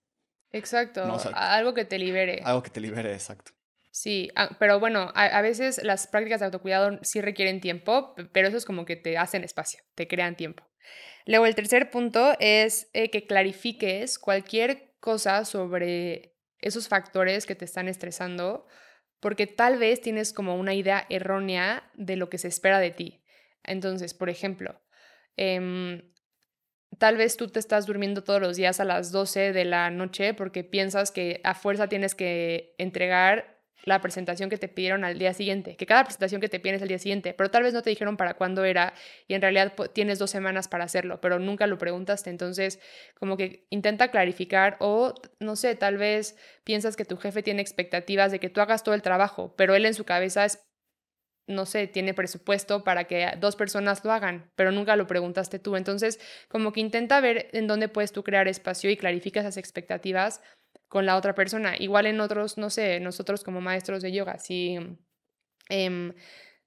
¿no? 1.02 1.14
O 1.14 1.18
Exacto, 1.18 1.18
sea, 1.18 1.32
algo 1.56 1.74
que 1.74 1.84
te 1.84 1.98
libere. 1.98 2.42
algo 2.44 2.62
que 2.62 2.70
te 2.70 2.80
libere, 2.80 3.12
exacto. 3.12 3.52
Sí, 3.90 4.30
ah, 4.36 4.56
pero 4.58 4.80
bueno, 4.80 5.12
a, 5.14 5.24
a 5.26 5.42
veces 5.42 5.82
las 5.84 6.06
prácticas 6.06 6.40
de 6.40 6.46
autocuidado 6.46 6.98
sí 7.02 7.20
requieren 7.20 7.60
tiempo, 7.60 8.14
pe- 8.14 8.24
pero 8.24 8.48
eso 8.48 8.56
es 8.56 8.64
como 8.64 8.84
que 8.86 8.96
te 8.96 9.18
hacen 9.18 9.44
espacio, 9.44 9.80
te 9.94 10.08
crean 10.08 10.34
tiempo. 10.36 10.64
Luego, 11.26 11.46
el 11.46 11.54
tercer 11.54 11.90
punto 11.90 12.34
es 12.40 12.88
eh, 12.94 13.10
que 13.10 13.26
clarifiques 13.26 14.18
cualquier 14.18 14.94
cosa 15.00 15.44
sobre 15.44 16.36
esos 16.58 16.88
factores 16.88 17.44
que 17.46 17.54
te 17.54 17.64
están 17.66 17.88
estresando, 17.88 18.66
porque 19.20 19.46
tal 19.46 19.78
vez 19.78 20.00
tienes 20.00 20.32
como 20.32 20.56
una 20.56 20.74
idea 20.74 21.06
errónea 21.10 21.90
de 21.94 22.16
lo 22.16 22.30
que 22.30 22.38
se 22.38 22.48
espera 22.48 22.78
de 22.80 22.90
ti. 22.92 23.21
Entonces, 23.64 24.14
por 24.14 24.30
ejemplo, 24.30 24.80
em, 25.36 26.12
tal 26.98 27.16
vez 27.16 27.36
tú 27.36 27.48
te 27.48 27.58
estás 27.58 27.86
durmiendo 27.86 28.24
todos 28.24 28.40
los 28.40 28.56
días 28.56 28.80
a 28.80 28.84
las 28.84 29.12
12 29.12 29.52
de 29.52 29.64
la 29.64 29.90
noche 29.90 30.34
porque 30.34 30.64
piensas 30.64 31.10
que 31.10 31.40
a 31.44 31.54
fuerza 31.54 31.88
tienes 31.88 32.14
que 32.14 32.74
entregar 32.78 33.52
la 33.84 34.00
presentación 34.00 34.48
que 34.48 34.58
te 34.58 34.68
pidieron 34.68 35.04
al 35.04 35.18
día 35.18 35.34
siguiente, 35.34 35.76
que 35.76 35.86
cada 35.86 36.04
presentación 36.04 36.40
que 36.40 36.48
te 36.48 36.60
piden 36.60 36.76
es 36.76 36.82
al 36.82 36.88
día 36.88 36.98
siguiente, 36.98 37.34
pero 37.34 37.50
tal 37.50 37.64
vez 37.64 37.74
no 37.74 37.82
te 37.82 37.90
dijeron 37.90 38.16
para 38.16 38.34
cuándo 38.34 38.64
era 38.64 38.94
y 39.26 39.34
en 39.34 39.42
realidad 39.42 39.72
tienes 39.92 40.18
dos 40.18 40.30
semanas 40.30 40.68
para 40.68 40.84
hacerlo, 40.84 41.20
pero 41.20 41.38
nunca 41.38 41.66
lo 41.66 41.78
preguntaste, 41.78 42.30
entonces 42.30 42.78
como 43.18 43.36
que 43.36 43.66
intenta 43.70 44.10
clarificar 44.10 44.76
o 44.78 45.14
no 45.40 45.56
sé, 45.56 45.74
tal 45.74 45.98
vez 45.98 46.36
piensas 46.64 46.96
que 46.96 47.04
tu 47.04 47.16
jefe 47.16 47.42
tiene 47.42 47.62
expectativas 47.62 48.30
de 48.30 48.38
que 48.38 48.50
tú 48.50 48.60
hagas 48.60 48.84
todo 48.84 48.94
el 48.94 49.02
trabajo, 49.02 49.54
pero 49.56 49.74
él 49.74 49.84
en 49.84 49.94
su 49.94 50.04
cabeza 50.04 50.44
es 50.44 50.64
no 51.46 51.66
sé, 51.66 51.86
tiene 51.86 52.14
presupuesto 52.14 52.84
para 52.84 53.04
que 53.04 53.28
dos 53.38 53.56
personas 53.56 54.04
lo 54.04 54.12
hagan, 54.12 54.50
pero 54.54 54.72
nunca 54.72 54.96
lo 54.96 55.06
preguntaste 55.06 55.58
tú. 55.58 55.76
Entonces, 55.76 56.20
como 56.48 56.72
que 56.72 56.80
intenta 56.80 57.20
ver 57.20 57.48
en 57.52 57.66
dónde 57.66 57.88
puedes 57.88 58.12
tú 58.12 58.22
crear 58.22 58.48
espacio 58.48 58.90
y 58.90 58.96
clarifica 58.96 59.40
esas 59.40 59.56
expectativas 59.56 60.40
con 60.88 61.06
la 61.06 61.16
otra 61.16 61.34
persona. 61.34 61.74
Igual 61.78 62.06
en 62.06 62.20
otros, 62.20 62.58
no 62.58 62.70
sé, 62.70 63.00
nosotros 63.00 63.44
como 63.44 63.60
maestros 63.60 64.02
de 64.02 64.12
yoga, 64.12 64.38
si 64.38 64.78
em, 65.68 66.14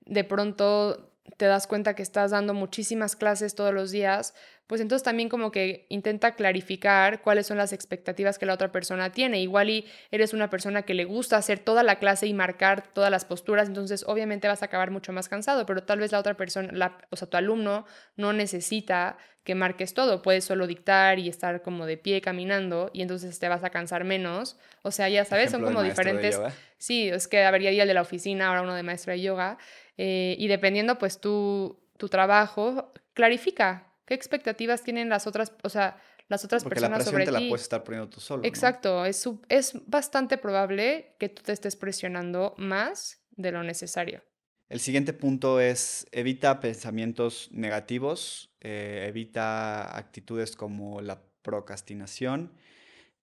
de 0.01 0.23
pronto 0.23 1.14
te 1.37 1.45
das 1.45 1.67
cuenta 1.67 1.95
que 1.95 2.03
estás 2.03 2.31
dando 2.31 2.53
muchísimas 2.53 3.15
clases 3.15 3.55
todos 3.55 3.73
los 3.73 3.91
días, 3.91 4.33
pues 4.67 4.81
entonces 4.81 5.03
también 5.03 5.29
como 5.29 5.51
que 5.51 5.85
intenta 5.89 6.35
clarificar 6.35 7.21
cuáles 7.21 7.47
son 7.47 7.57
las 7.57 7.73
expectativas 7.73 8.39
que 8.39 8.45
la 8.45 8.53
otra 8.53 8.71
persona 8.71 9.11
tiene. 9.11 9.41
Igual 9.41 9.69
y 9.69 9.85
eres 10.11 10.33
una 10.33 10.49
persona 10.49 10.83
que 10.83 10.93
le 10.93 11.05
gusta 11.05 11.37
hacer 11.37 11.59
toda 11.59 11.83
la 11.83 11.99
clase 11.99 12.27
y 12.27 12.33
marcar 12.33 12.87
todas 12.93 13.11
las 13.11 13.25
posturas, 13.25 13.67
entonces 13.67 14.03
obviamente 14.07 14.47
vas 14.47 14.61
a 14.61 14.65
acabar 14.65 14.91
mucho 14.91 15.13
más 15.13 15.29
cansado, 15.29 15.65
pero 15.65 15.83
tal 15.83 15.99
vez 15.99 16.11
la 16.11 16.19
otra 16.19 16.35
persona, 16.35 16.69
la, 16.71 16.97
o 17.09 17.15
sea, 17.15 17.29
tu 17.29 17.37
alumno 17.37 17.85
no 18.15 18.33
necesita 18.33 19.17
que 19.43 19.53
marques 19.53 19.93
todo, 19.93 20.23
puedes 20.23 20.43
solo 20.43 20.65
dictar 20.65 21.19
y 21.19 21.29
estar 21.29 21.61
como 21.61 21.85
de 21.85 21.97
pie 21.97 22.19
caminando 22.19 22.89
y 22.93 23.03
entonces 23.03 23.37
te 23.37 23.47
vas 23.47 23.63
a 23.63 23.69
cansar 23.69 24.03
menos. 24.03 24.57
O 24.81 24.89
sea, 24.89 25.07
ya 25.07 25.23
sabes, 25.23 25.51
son 25.51 25.63
como 25.63 25.83
diferentes... 25.83 26.39
Sí, 26.77 27.07
es 27.07 27.27
que 27.27 27.43
habría 27.43 27.71
día 27.71 27.83
el 27.83 27.87
de 27.87 27.93
la 27.93 28.01
oficina, 28.01 28.47
ahora 28.47 28.61
uno 28.61 28.75
de 28.75 28.83
maestro 28.83 29.13
de 29.13 29.21
yoga. 29.21 29.57
Eh, 29.97 30.35
y 30.37 30.47
dependiendo 30.47 30.97
pues 30.97 31.19
tu, 31.19 31.79
tu 31.97 32.09
trabajo, 32.09 32.93
clarifica 33.13 33.93
qué 34.05 34.13
expectativas 34.13 34.83
tienen 34.83 35.09
las 35.09 35.27
otras, 35.27 35.53
o 35.63 35.69
sea, 35.69 35.97
las 36.27 36.43
otras 36.43 36.63
Porque 36.63 36.75
personas 36.75 36.99
la 36.99 37.05
sobre 37.05 37.25
te 37.25 37.31
ti. 37.31 37.43
la 37.43 37.49
puedes 37.49 37.63
estar 37.63 37.83
poniendo 37.83 38.09
tú 38.09 38.19
solo. 38.19 38.43
Exacto, 38.43 39.05
es, 39.05 39.29
es 39.49 39.73
bastante 39.87 40.37
probable 40.37 41.15
que 41.19 41.29
tú 41.29 41.43
te 41.43 41.51
estés 41.51 41.75
presionando 41.75 42.55
más 42.57 43.21
de 43.31 43.51
lo 43.51 43.63
necesario. 43.63 44.23
El 44.67 44.79
siguiente 44.79 45.13
punto 45.13 45.59
es 45.59 46.07
evita 46.11 46.59
pensamientos 46.59 47.49
negativos, 47.51 48.51
eh, 48.61 49.05
evita 49.07 49.95
actitudes 49.95 50.55
como 50.55 51.01
la 51.01 51.21
procrastinación 51.43 52.51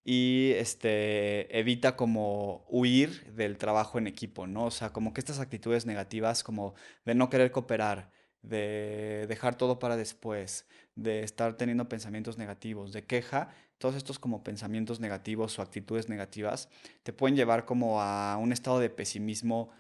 y 0.05 0.53
este, 0.57 1.57
evita 1.59 1.97
como 1.97 2.65
huir 2.69 3.33
del 3.35 3.57
trabajo 3.59 3.99
en 3.99 4.07
equipo, 4.07 4.47
¿no? 4.47 4.65
O 4.65 4.71
sea, 4.71 4.91
como 4.93 5.13
que 5.13 5.21
estas 5.21 5.39
actitudes 5.39 5.87
negativas 5.87 6.43
como 6.43 6.75
de 7.05 7.15
no 7.15 7.31
querer 7.31 7.53
cooperar, 7.53 8.11
de 8.43 9.27
dejar 9.29 9.55
todo 9.57 9.79
para 9.79 9.97
después, 9.97 10.67
de 10.97 11.23
estar 11.23 11.57
teniendo 11.57 11.89
pensamientos 11.89 12.37
negativos, 12.39 12.93
de 12.93 13.05
queja, 13.05 13.55
todos 13.79 13.95
estos 13.95 14.19
como 14.19 14.43
pensamientos 14.43 15.01
negativos 15.01 15.59
o 15.59 15.63
actitudes 15.63 16.09
negativas 16.09 16.69
te 17.03 17.13
pueden 17.13 17.37
llevar 17.37 17.65
como 17.65 18.01
a 18.01 18.37
un 18.37 18.53
estado 18.53 18.79
de 18.81 18.91
pesimismo 18.91 19.71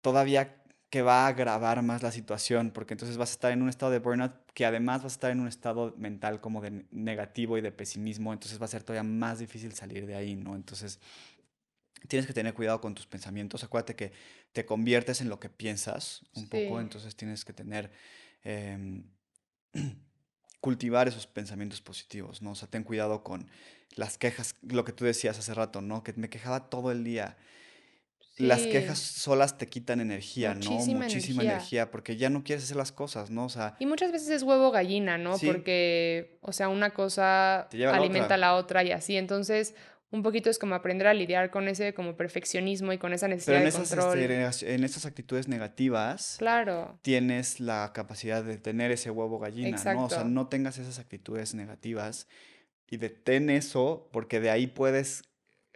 todavía 0.00 0.62
que 0.90 1.02
va 1.02 1.24
a 1.24 1.28
agravar 1.28 1.82
más 1.82 2.02
la 2.02 2.12
situación, 2.12 2.70
porque 2.70 2.94
entonces 2.94 3.16
vas 3.16 3.30
a 3.30 3.32
estar 3.32 3.52
en 3.52 3.62
un 3.62 3.68
estado 3.68 3.90
de 3.92 3.98
burnout 3.98 4.45
que 4.56 4.64
además 4.64 5.02
vas 5.02 5.12
a 5.12 5.16
estar 5.16 5.30
en 5.30 5.40
un 5.40 5.48
estado 5.48 5.94
mental 5.98 6.40
como 6.40 6.62
de 6.62 6.86
negativo 6.90 7.58
y 7.58 7.60
de 7.60 7.72
pesimismo, 7.72 8.32
entonces 8.32 8.58
va 8.58 8.64
a 8.64 8.68
ser 8.68 8.82
todavía 8.82 9.02
más 9.02 9.38
difícil 9.38 9.74
salir 9.74 10.06
de 10.06 10.14
ahí, 10.14 10.34
¿no? 10.34 10.56
Entonces 10.56 10.98
tienes 12.08 12.26
que 12.26 12.32
tener 12.32 12.54
cuidado 12.54 12.80
con 12.80 12.94
tus 12.94 13.06
pensamientos, 13.06 13.62
acuérdate 13.64 13.94
que 13.96 14.12
te 14.52 14.64
conviertes 14.64 15.20
en 15.20 15.28
lo 15.28 15.38
que 15.38 15.50
piensas 15.50 16.22
un 16.34 16.48
poco, 16.48 16.80
entonces 16.80 17.14
tienes 17.14 17.44
que 17.44 17.52
tener, 17.52 17.92
em, 18.44 19.04
cultivar 20.62 21.06
esos 21.06 21.26
pensamientos 21.26 21.82
positivos, 21.82 22.40
¿no? 22.40 22.52
O 22.52 22.54
sea, 22.54 22.66
ten 22.66 22.82
cuidado 22.82 23.22
con 23.22 23.50
las 23.94 24.16
quejas, 24.16 24.54
lo 24.62 24.86
que 24.86 24.92
tú 24.92 25.04
decías 25.04 25.38
hace 25.38 25.52
rato, 25.52 25.82
¿no? 25.82 26.02
Que 26.02 26.14
me 26.14 26.30
quejaba 26.30 26.70
todo 26.70 26.92
el 26.92 27.04
día 27.04 27.36
las 28.36 28.62
quejas 28.66 28.98
solas 28.98 29.56
te 29.56 29.66
quitan 29.66 30.00
energía, 30.00 30.54
¿no? 30.54 30.70
Muchísima 30.70 31.42
energía. 31.42 31.90
porque 31.90 32.16
ya 32.16 32.30
no 32.30 32.44
quieres 32.44 32.64
hacer 32.64 32.76
las 32.76 32.92
cosas, 32.92 33.30
¿no? 33.30 33.46
O 33.46 33.48
sea... 33.48 33.76
Y 33.78 33.86
muchas 33.86 34.12
veces 34.12 34.28
es 34.28 34.42
huevo 34.42 34.70
gallina, 34.70 35.18
¿no? 35.18 35.38
Porque, 35.38 36.38
o 36.42 36.52
sea, 36.52 36.68
una 36.68 36.90
cosa 36.90 37.68
alimenta 37.92 38.34
a 38.34 38.38
la 38.38 38.54
otra 38.54 38.84
y 38.84 38.92
así. 38.92 39.16
Entonces, 39.16 39.74
un 40.10 40.22
poquito 40.22 40.50
es 40.50 40.58
como 40.58 40.74
aprender 40.74 41.06
a 41.06 41.14
lidiar 41.14 41.50
con 41.50 41.66
ese 41.68 41.94
como 41.94 42.16
perfeccionismo 42.16 42.92
y 42.92 42.98
con 42.98 43.12
esa 43.12 43.26
necesidad 43.28 43.64
de 43.64 43.72
control. 43.72 44.18
Este, 44.18 44.74
en 44.74 44.84
esas 44.84 45.06
actitudes 45.06 45.48
negativas, 45.48 46.36
claro. 46.38 46.98
tienes 47.02 47.60
la 47.60 47.92
capacidad 47.92 48.44
de 48.44 48.58
tener 48.58 48.90
ese 48.92 49.10
huevo 49.10 49.38
gallina, 49.38 49.82
¿no? 49.94 50.04
O 50.04 50.10
sea, 50.10 50.24
no 50.24 50.48
tengas 50.48 50.78
esas 50.78 50.98
actitudes 50.98 51.54
negativas 51.54 52.28
y 52.88 52.98
detén 52.98 53.50
eso 53.50 54.08
porque 54.12 54.40
de 54.40 54.50
ahí 54.50 54.66
puedes 54.66 55.24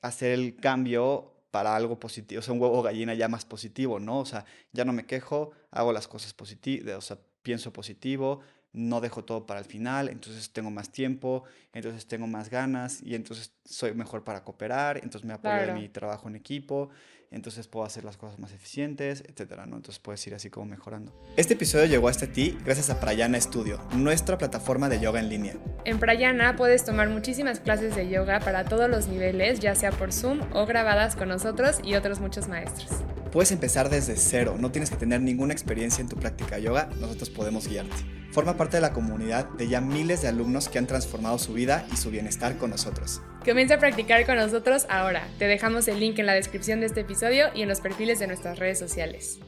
hacer 0.03 0.33
el 0.33 0.57
cambio 0.57 1.39
para 1.51 1.75
algo 1.75 1.99
positivo, 1.99 2.39
o 2.39 2.43
sea, 2.43 2.55
un 2.55 2.61
huevo 2.61 2.83
gallina 2.83 3.15
ya 3.15 3.29
más 3.29 3.45
positivo, 3.45 3.99
¿no? 3.99 4.21
O 4.21 4.27
sea, 4.27 4.45
ya 4.73 4.85
no 4.85 4.93
me 4.93 5.07
quejo, 5.07 5.51
hago 5.71 5.93
las 5.93 6.09
cosas 6.09 6.33
positivas, 6.33 6.97
o 6.97 7.01
sea, 7.01 7.19
pienso 7.43 7.73
positivo, 7.73 8.41
no 8.73 9.01
dejo 9.01 9.25
todo 9.25 9.47
para 9.47 9.61
el 9.61 9.67
final, 9.67 10.09
entonces 10.09 10.53
tengo 10.53 10.71
más 10.71 10.93
tiempo, 10.93 11.45
entonces 11.73 12.07
tengo 12.07 12.27
más 12.27 12.51
ganas 12.51 13.03
y 13.03 13.15
entonces 13.15 13.53
soy 13.65 13.95
mejor 13.95 14.23
para 14.23 14.45
cooperar, 14.45 14.99
entonces 14.99 15.25
me 15.25 15.35
apoyo 15.35 15.63
en 15.63 15.75
mi 15.75 15.89
trabajo 15.89 16.29
en 16.29 16.37
equipo, 16.37 16.91
entonces 17.31 17.69
puedo 17.69 17.87
hacer 17.87 18.05
las 18.05 18.16
cosas 18.16 18.38
más 18.38 18.53
eficientes, 18.53 19.23
etcétera, 19.27 19.66
¿no? 19.66 19.77
Entonces 19.77 20.01
puedes 20.01 20.27
ir 20.27 20.35
así 20.35 20.51
como 20.51 20.66
mejorando. 20.66 21.12
Este 21.37 21.55
episodio 21.55 21.87
llegó 21.87 22.09
hasta 22.09 22.27
ti 22.27 22.59
gracias 22.64 22.90
a 22.90 23.01
Prayana 23.01 23.40
Studio, 23.40 23.81
nuestra 23.95 24.38
plataforma 24.38 24.88
de 24.88 25.01
yoga 25.01 25.21
en 25.21 25.29
línea. 25.29 25.55
En 25.85 25.99
Prayana 25.99 26.57
puedes 26.57 26.85
tomar 26.85 27.09
muchísimas 27.09 27.61
clases 27.61 27.95
de 27.95 28.09
yoga 28.09 28.40
para 28.40 28.64
todos 28.64 28.90
los 28.90 29.07
niveles, 29.07 29.61
ya 29.61 29.75
sea 29.75 29.93
por 29.93 30.12
Zoom 30.12 30.40
o 30.53 30.66
grabadas 30.66 31.16
con 31.16 31.29
nosotros 31.29 31.79
y 31.85 31.95
otros 31.95 32.21
muchos 32.21 32.49
maestros. 32.49 32.90
Puedes 33.33 33.53
empezar 33.53 33.90
desde 33.90 34.16
cero, 34.16 34.57
no 34.59 34.73
tienes 34.73 34.90
que 34.90 34.97
tener 34.97 35.21
ninguna 35.21 35.53
experiencia 35.53 36.03
en 36.03 36.09
tu 36.09 36.16
práctica 36.16 36.57
de 36.57 36.62
yoga, 36.62 36.88
nosotros 36.99 37.31
podemos 37.31 37.69
guiarte. 37.69 37.95
Forma 38.33 38.57
parte 38.57 38.79
de 38.79 38.81
la 38.81 38.93
comunidad 38.93 39.49
de 39.51 39.69
ya 39.69 39.81
miles 39.81 40.23
de 40.23 40.29
alumnos 40.29 40.69
que 40.69 40.79
han 40.79 40.88
transformado 40.88 41.38
su 41.38 41.53
vida 41.53 41.87
y 41.93 41.97
su 41.97 42.11
bienestar 42.11 42.57
con 42.59 42.71
nosotros. 42.71 43.23
Comienza 43.45 43.75
a 43.75 43.79
practicar 43.79 44.27
con 44.27 44.37
nosotros 44.37 44.85
ahora. 44.88 45.29
Te 45.38 45.47
dejamos 45.47 45.87
el 45.87 46.01
link 46.01 46.19
en 46.19 46.27
la 46.27 46.35
descripción 46.35 46.81
de 46.81 46.87
este 46.87 47.01
episodio 47.01 47.47
y 47.55 47.62
en 47.62 47.69
los 47.69 47.81
perfiles 47.81 48.19
de 48.19 48.27
nuestras 48.27 48.59
redes 48.59 48.81
sociales. 48.81 49.38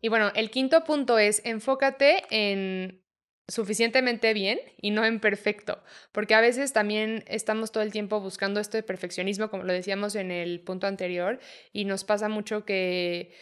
Y 0.00 0.08
bueno, 0.08 0.32
el 0.34 0.50
quinto 0.50 0.84
punto 0.84 1.18
es 1.18 1.42
enfócate 1.44 2.22
en 2.30 2.99
suficientemente 3.50 4.32
bien 4.32 4.60
y 4.80 4.90
no 4.90 5.04
en 5.04 5.20
perfecto, 5.20 5.82
porque 6.12 6.34
a 6.34 6.40
veces 6.40 6.72
también 6.72 7.24
estamos 7.26 7.72
todo 7.72 7.82
el 7.82 7.92
tiempo 7.92 8.20
buscando 8.20 8.60
esto 8.60 8.76
de 8.76 8.82
perfeccionismo, 8.82 9.50
como 9.50 9.64
lo 9.64 9.72
decíamos 9.72 10.14
en 10.14 10.30
el 10.30 10.60
punto 10.60 10.86
anterior, 10.86 11.40
y 11.72 11.84
nos 11.84 12.04
pasa 12.04 12.28
mucho 12.28 12.64
que 12.64 13.34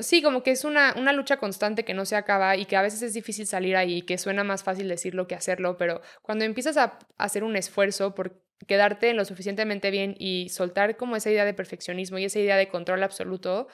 Sí, 0.00 0.22
como 0.22 0.42
que 0.42 0.50
es 0.52 0.64
una, 0.64 0.94
una, 0.96 1.12
lucha 1.12 1.38
constante 1.38 1.84
que 1.84 1.94
no 1.94 2.04
se 2.04 2.14
acaba 2.14 2.56
y 2.56 2.66
que 2.66 2.76
a 2.76 2.82
veces 2.82 3.02
es 3.02 3.14
difícil 3.14 3.46
salir 3.46 3.74
ahí, 3.74 4.02
que 4.02 4.18
suena 4.18 4.44
más 4.44 4.62
fácil 4.62 4.86
decirlo 4.86 5.26
que 5.26 5.34
hacerlo, 5.34 5.76
pero 5.76 6.02
cuando 6.22 6.44
empiezas 6.44 6.76
a 6.76 6.98
hacer 7.16 7.42
un 7.42 7.56
esfuerzo 7.56 8.14
por 8.14 8.44
quedarte 8.66 9.10
en 9.10 9.16
lo 9.16 9.24
suficientemente 9.24 9.90
bien 9.90 10.14
y 10.18 10.50
soltar 10.50 10.96
como 10.96 11.16
esa 11.16 11.30
idea 11.30 11.44
de 11.44 11.54
perfeccionismo 11.54 12.18
y 12.18 12.26
esa 12.26 12.38
idea 12.38 12.56
de 12.56 12.68
control 12.68 13.02
absoluto, 13.02 13.66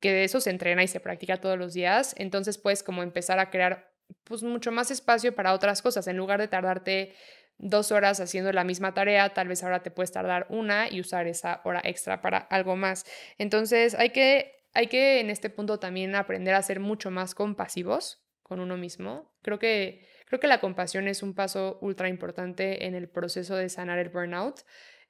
que 0.00 0.12
de 0.12 0.24
eso 0.24 0.40
se 0.40 0.50
entrena 0.50 0.82
y 0.82 0.88
se 0.88 1.00
practica 1.00 1.40
todos 1.40 1.58
los 1.58 1.72
días, 1.74 2.14
entonces 2.18 2.58
puedes 2.58 2.82
como 2.82 3.02
empezar 3.02 3.38
a 3.38 3.50
crear 3.50 3.91
pues 4.24 4.42
mucho 4.42 4.72
más 4.72 4.90
espacio 4.90 5.34
para 5.34 5.52
otras 5.52 5.82
cosas, 5.82 6.06
en 6.06 6.16
lugar 6.16 6.40
de 6.40 6.48
tardarte 6.48 7.14
dos 7.58 7.92
horas 7.92 8.20
haciendo 8.20 8.52
la 8.52 8.64
misma 8.64 8.94
tarea, 8.94 9.28
tal 9.30 9.48
vez 9.48 9.62
ahora 9.62 9.82
te 9.82 9.90
puedes 9.90 10.12
tardar 10.12 10.46
una 10.48 10.90
y 10.90 11.00
usar 11.00 11.26
esa 11.26 11.60
hora 11.64 11.80
extra 11.84 12.20
para 12.20 12.38
algo 12.38 12.76
más. 12.76 13.04
Entonces 13.38 13.94
hay 13.94 14.10
que 14.10 14.62
hay 14.74 14.86
que 14.86 15.20
en 15.20 15.30
este 15.30 15.50
punto 15.50 15.78
también 15.78 16.14
aprender 16.14 16.54
a 16.54 16.62
ser 16.62 16.80
mucho 16.80 17.10
más 17.10 17.34
compasivos 17.34 18.22
con 18.42 18.60
uno 18.60 18.76
mismo. 18.76 19.30
Creo 19.42 19.58
que, 19.58 20.06
creo 20.26 20.40
que 20.40 20.46
la 20.46 20.60
compasión 20.60 21.08
es 21.08 21.22
un 21.22 21.34
paso 21.34 21.78
ultra 21.80 22.08
importante 22.08 22.86
en 22.86 22.94
el 22.94 23.08
proceso 23.08 23.56
de 23.56 23.68
sanar 23.68 23.98
el 23.98 24.08
burnout 24.08 24.60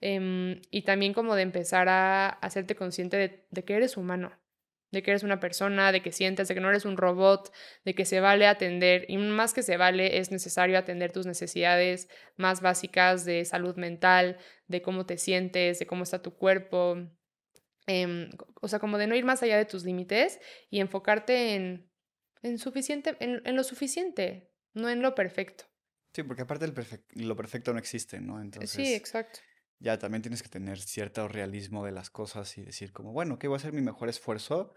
em, 0.00 0.60
y 0.70 0.82
también 0.82 1.12
como 1.12 1.34
de 1.34 1.42
empezar 1.42 1.88
a 1.88 2.28
hacerte 2.28 2.74
consciente 2.74 3.16
de, 3.16 3.46
de 3.50 3.64
que 3.64 3.74
eres 3.74 3.96
humano, 3.96 4.32
de 4.92 5.02
que 5.02 5.10
eres 5.10 5.24
una 5.24 5.40
persona, 5.40 5.90
de 5.90 6.02
que 6.02 6.12
sientes, 6.12 6.46
de 6.46 6.54
que 6.54 6.60
no 6.60 6.68
eres 6.68 6.84
un 6.84 6.96
robot, 6.96 7.52
de 7.84 7.94
que 7.94 8.04
se 8.04 8.20
vale 8.20 8.46
atender, 8.46 9.04
y 9.08 9.16
más 9.16 9.52
que 9.54 9.64
se 9.64 9.76
vale, 9.76 10.18
es 10.18 10.30
necesario 10.30 10.78
atender 10.78 11.10
tus 11.10 11.26
necesidades 11.26 12.08
más 12.36 12.60
básicas 12.60 13.24
de 13.24 13.44
salud 13.44 13.74
mental, 13.76 14.38
de 14.68 14.82
cómo 14.82 15.06
te 15.06 15.18
sientes, 15.18 15.80
de 15.80 15.86
cómo 15.86 16.04
está 16.04 16.22
tu 16.22 16.36
cuerpo, 16.36 16.98
Em, 17.86 18.30
o 18.60 18.68
sea, 18.68 18.78
como 18.78 18.98
de 18.98 19.06
no 19.06 19.16
ir 19.16 19.24
más 19.24 19.42
allá 19.42 19.56
de 19.56 19.64
tus 19.64 19.84
límites 19.84 20.40
y 20.70 20.80
enfocarte 20.80 21.54
en, 21.54 21.90
en, 22.42 22.58
suficiente, 22.58 23.16
en, 23.20 23.56
lo 23.56 23.64
suficiente. 23.64 24.52
no 24.72 24.88
en 24.88 25.02
lo 25.02 25.14
perfecto. 25.14 25.64
Sí, 26.14 26.22
porque 26.22 26.42
aparte 26.42 26.66
lo 27.14 27.36
perfecto 27.36 27.72
no 27.72 27.78
existe, 27.78 28.20
¿no? 28.20 28.36
Sí, 28.36 28.42
Entonces, 28.44 28.88
exacto. 28.90 29.40
Ya 29.82 29.98
también 29.98 30.22
tienes 30.22 30.42
que 30.42 30.48
tener 30.48 30.80
cierto 30.80 31.28
realismo 31.28 31.84
de 31.84 31.92
las 31.92 32.10
cosas 32.10 32.56
y 32.58 32.62
decir 32.62 32.92
como, 32.92 33.12
bueno, 33.12 33.38
¿qué 33.38 33.48
voy 33.48 33.56
a 33.56 33.58
hacer 33.58 33.72
mi 33.72 33.82
mejor 33.82 34.08
esfuerzo? 34.08 34.74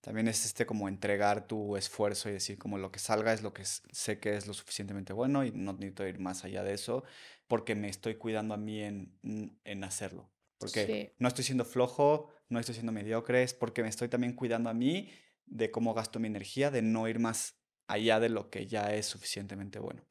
También 0.00 0.28
es 0.28 0.44
este 0.46 0.66
como 0.66 0.88
entregar 0.88 1.46
tu 1.46 1.76
esfuerzo 1.76 2.28
y 2.28 2.32
decir 2.32 2.58
como 2.58 2.78
lo 2.78 2.90
que 2.92 2.98
salga 2.98 3.32
es 3.32 3.42
lo 3.42 3.54
que 3.54 3.64
sé 3.64 4.18
que 4.20 4.36
es 4.36 4.46
lo 4.48 4.54
suficientemente 4.54 5.12
bueno 5.12 5.44
y 5.44 5.52
no 5.52 5.72
necesito 5.74 6.06
ir 6.08 6.18
más 6.18 6.44
allá 6.44 6.64
de 6.64 6.74
eso 6.74 7.04
porque 7.48 7.74
me 7.76 7.88
estoy 7.88 8.16
cuidando 8.16 8.54
a 8.54 8.56
mí 8.56 8.80
en, 8.82 9.18
en 9.22 9.60
en 9.64 9.84
hacerlo. 9.84 10.32
Porque 10.58 10.92
Sí, 10.94 11.12
no 11.18 11.28
estoy 11.28 11.44
siendo 11.44 11.64
flojo, 11.64 12.30
no 12.48 12.58
estoy 12.60 12.74
siendo 12.74 12.92
mediocre, 12.92 13.42
es 13.42 13.54
porque 13.54 13.82
me 13.82 13.88
estoy 13.88 14.08
también 14.08 14.34
cuidando 14.34 14.70
a 14.70 14.74
mí 14.74 15.10
de 15.46 15.70
cómo 15.70 15.94
gasto 15.94 16.20
mi 16.20 16.28
energía, 16.28 16.70
de 16.70 16.82
no 16.82 17.08
ir 17.08 17.18
más 17.18 17.60
allá 17.88 18.20
de 18.20 18.28
lo 18.28 18.50
que 18.50 18.66
ya 18.66 18.94
es 18.94 19.06
suficientemente 19.06 19.78
bueno. 19.78 20.04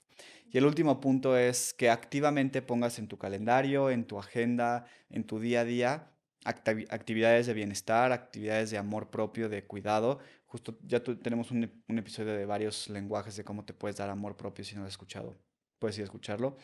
Y 0.52 0.58
el 0.58 0.66
último 0.66 1.00
punto 1.00 1.38
es 1.38 1.74
que 1.74 1.90
activamente 1.90 2.62
pongas 2.62 3.00
en 3.00 3.08
tu 3.08 3.18
calendario, 3.18 3.90
en 3.90 4.06
tu 4.06 4.20
agenda, 4.20 4.86
en 5.10 5.24
tu 5.26 5.40
día 5.40 5.62
a 5.62 5.66
día, 5.66 6.08
actividades 6.44 7.48
de 7.48 7.54
bienestar, 7.54 8.12
actividades 8.12 8.72
de 8.72 8.78
amor 8.78 9.10
propio, 9.10 9.48
de 9.50 9.66
cuidado. 9.66 10.20
Justo 10.46 10.78
ya 10.86 11.02
tu- 11.02 11.16
tenemos 11.18 11.52
un, 11.52 11.72
un 11.88 11.98
episodio 12.00 12.34
de 12.34 12.46
varios 12.46 12.90
lenguajes 12.90 13.36
de 13.38 13.44
cómo 13.44 13.64
te 13.64 13.74
puedes 13.74 13.98
dar 13.98 14.10
amor 14.10 14.36
propio 14.36 14.66
si 14.66 14.76
no 14.76 14.82
lo 14.82 14.88
has 14.88 14.94
escuchado. 14.94 15.38
Puedes 15.80 15.98
ir 15.98 16.02
a 16.04 16.06
escucharlo. 16.06 16.58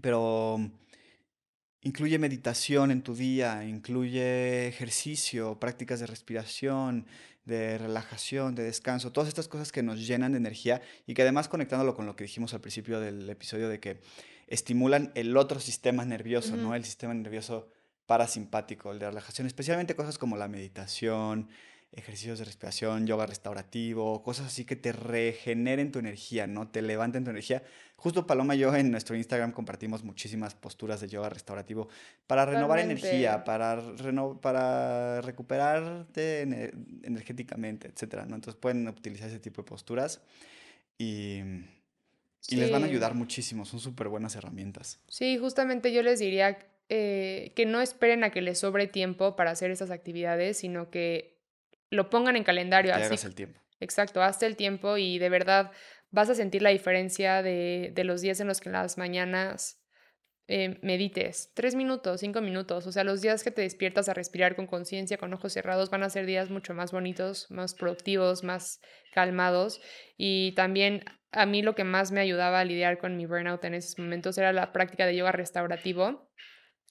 Pero 0.00 0.58
Incluye 1.84 2.16
meditación 2.18 2.92
en 2.92 3.02
tu 3.02 3.14
día, 3.14 3.64
incluye 3.64 4.68
ejercicio, 4.68 5.58
prácticas 5.58 5.98
de 5.98 6.06
respiración, 6.06 7.06
de 7.44 7.76
relajación, 7.76 8.54
de 8.54 8.62
descanso, 8.62 9.10
todas 9.10 9.26
estas 9.26 9.48
cosas 9.48 9.72
que 9.72 9.82
nos 9.82 10.06
llenan 10.06 10.30
de 10.30 10.38
energía 10.38 10.80
y 11.08 11.14
que 11.14 11.22
además 11.22 11.48
conectándolo 11.48 11.96
con 11.96 12.06
lo 12.06 12.14
que 12.14 12.22
dijimos 12.22 12.54
al 12.54 12.60
principio 12.60 13.00
del 13.00 13.28
episodio 13.28 13.68
de 13.68 13.80
que 13.80 14.00
estimulan 14.46 15.10
el 15.16 15.36
otro 15.36 15.58
sistema 15.58 16.04
nervioso, 16.04 16.56
¿no? 16.56 16.76
El 16.76 16.84
sistema 16.84 17.14
nervioso 17.14 17.68
parasimpático, 18.06 18.92
el 18.92 19.00
de 19.00 19.06
relajación, 19.06 19.48
especialmente 19.48 19.96
cosas 19.96 20.18
como 20.18 20.36
la 20.36 20.46
meditación, 20.46 21.48
ejercicios 21.94 22.38
de 22.38 22.44
respiración, 22.46 23.06
yoga 23.06 23.26
restaurativo, 23.26 24.22
cosas 24.22 24.46
así 24.46 24.64
que 24.64 24.76
te 24.76 24.92
regeneren 24.92 25.92
tu 25.92 25.98
energía, 25.98 26.46
¿no? 26.46 26.68
Te 26.68 26.80
levanten 26.82 27.24
tu 27.24 27.30
energía 27.30 27.62
Justo 27.96 28.26
Paloma 28.26 28.56
y 28.56 28.58
yo 28.58 28.74
en 28.74 28.90
nuestro 28.90 29.14
Instagram 29.14 29.52
compartimos 29.52 30.02
muchísimas 30.02 30.56
posturas 30.56 31.00
de 31.00 31.06
yoga 31.08 31.28
restaurativo 31.28 31.88
para 32.26 32.44
renovar 32.44 32.80
energía, 32.80 33.44
para, 33.44 33.76
reno- 33.76 34.40
para 34.40 35.20
recuperarte 35.20 36.42
ener- 36.44 36.72
energéticamente, 37.04 37.86
etcétera, 37.88 38.26
¿no? 38.26 38.34
Entonces 38.34 38.58
pueden 38.60 38.88
utilizar 38.88 39.28
ese 39.28 39.38
tipo 39.38 39.62
de 39.62 39.68
posturas 39.68 40.20
y, 40.98 41.42
y 42.48 42.56
les 42.56 42.70
van 42.72 42.82
a 42.82 42.86
ayudar 42.86 43.14
muchísimo, 43.14 43.64
son 43.64 43.78
súper 43.78 44.08
buenas 44.08 44.34
herramientas. 44.34 44.98
Sí, 45.08 45.38
justamente 45.38 45.92
yo 45.92 46.02
les 46.02 46.18
diría 46.18 46.58
eh, 46.88 47.52
que 47.54 47.66
no 47.66 47.80
esperen 47.80 48.24
a 48.24 48.30
que 48.30 48.40
les 48.42 48.58
sobre 48.58 48.88
tiempo 48.88 49.36
para 49.36 49.52
hacer 49.52 49.70
esas 49.70 49.90
actividades, 49.90 50.56
sino 50.58 50.90
que 50.90 51.31
lo 51.92 52.10
pongan 52.10 52.36
en 52.36 52.44
calendario, 52.44 52.92
te 52.92 52.96
así, 52.96 53.06
hagas 53.06 53.24
el 53.24 53.34
tiempo. 53.34 53.60
exacto, 53.80 54.22
hazte 54.22 54.46
el 54.46 54.56
tiempo 54.56 54.96
y 54.96 55.18
de 55.18 55.28
verdad 55.28 55.70
vas 56.10 56.30
a 56.30 56.34
sentir 56.34 56.62
la 56.62 56.70
diferencia 56.70 57.42
de, 57.42 57.92
de 57.94 58.04
los 58.04 58.20
días 58.20 58.40
en 58.40 58.48
los 58.48 58.60
que 58.60 58.68
en 58.68 58.74
las 58.74 58.98
mañanas 58.98 59.82
eh, 60.48 60.78
medites. 60.82 61.52
Tres 61.54 61.74
minutos, 61.74 62.20
cinco 62.20 62.40
minutos, 62.40 62.86
o 62.86 62.92
sea, 62.92 63.04
los 63.04 63.22
días 63.22 63.44
que 63.44 63.50
te 63.50 63.62
despiertas 63.62 64.08
a 64.08 64.14
respirar 64.14 64.56
con 64.56 64.66
conciencia, 64.66 65.16
con 65.16 65.32
ojos 65.32 65.52
cerrados, 65.52 65.88
van 65.88 66.02
a 66.02 66.10
ser 66.10 66.26
días 66.26 66.50
mucho 66.50 66.74
más 66.74 66.92
bonitos, 66.92 67.50
más 67.50 67.74
productivos, 67.74 68.42
más 68.42 68.80
calmados. 69.14 69.80
Y 70.16 70.52
también 70.52 71.04
a 71.30 71.46
mí 71.46 71.62
lo 71.62 71.74
que 71.74 71.84
más 71.84 72.10
me 72.10 72.20
ayudaba 72.20 72.60
a 72.60 72.64
lidiar 72.64 72.98
con 72.98 73.16
mi 73.16 73.24
burnout 73.26 73.64
en 73.64 73.74
esos 73.74 73.98
momentos 73.98 74.36
era 74.36 74.52
la 74.52 74.72
práctica 74.72 75.06
de 75.06 75.16
yoga 75.16 75.32
restaurativo. 75.32 76.28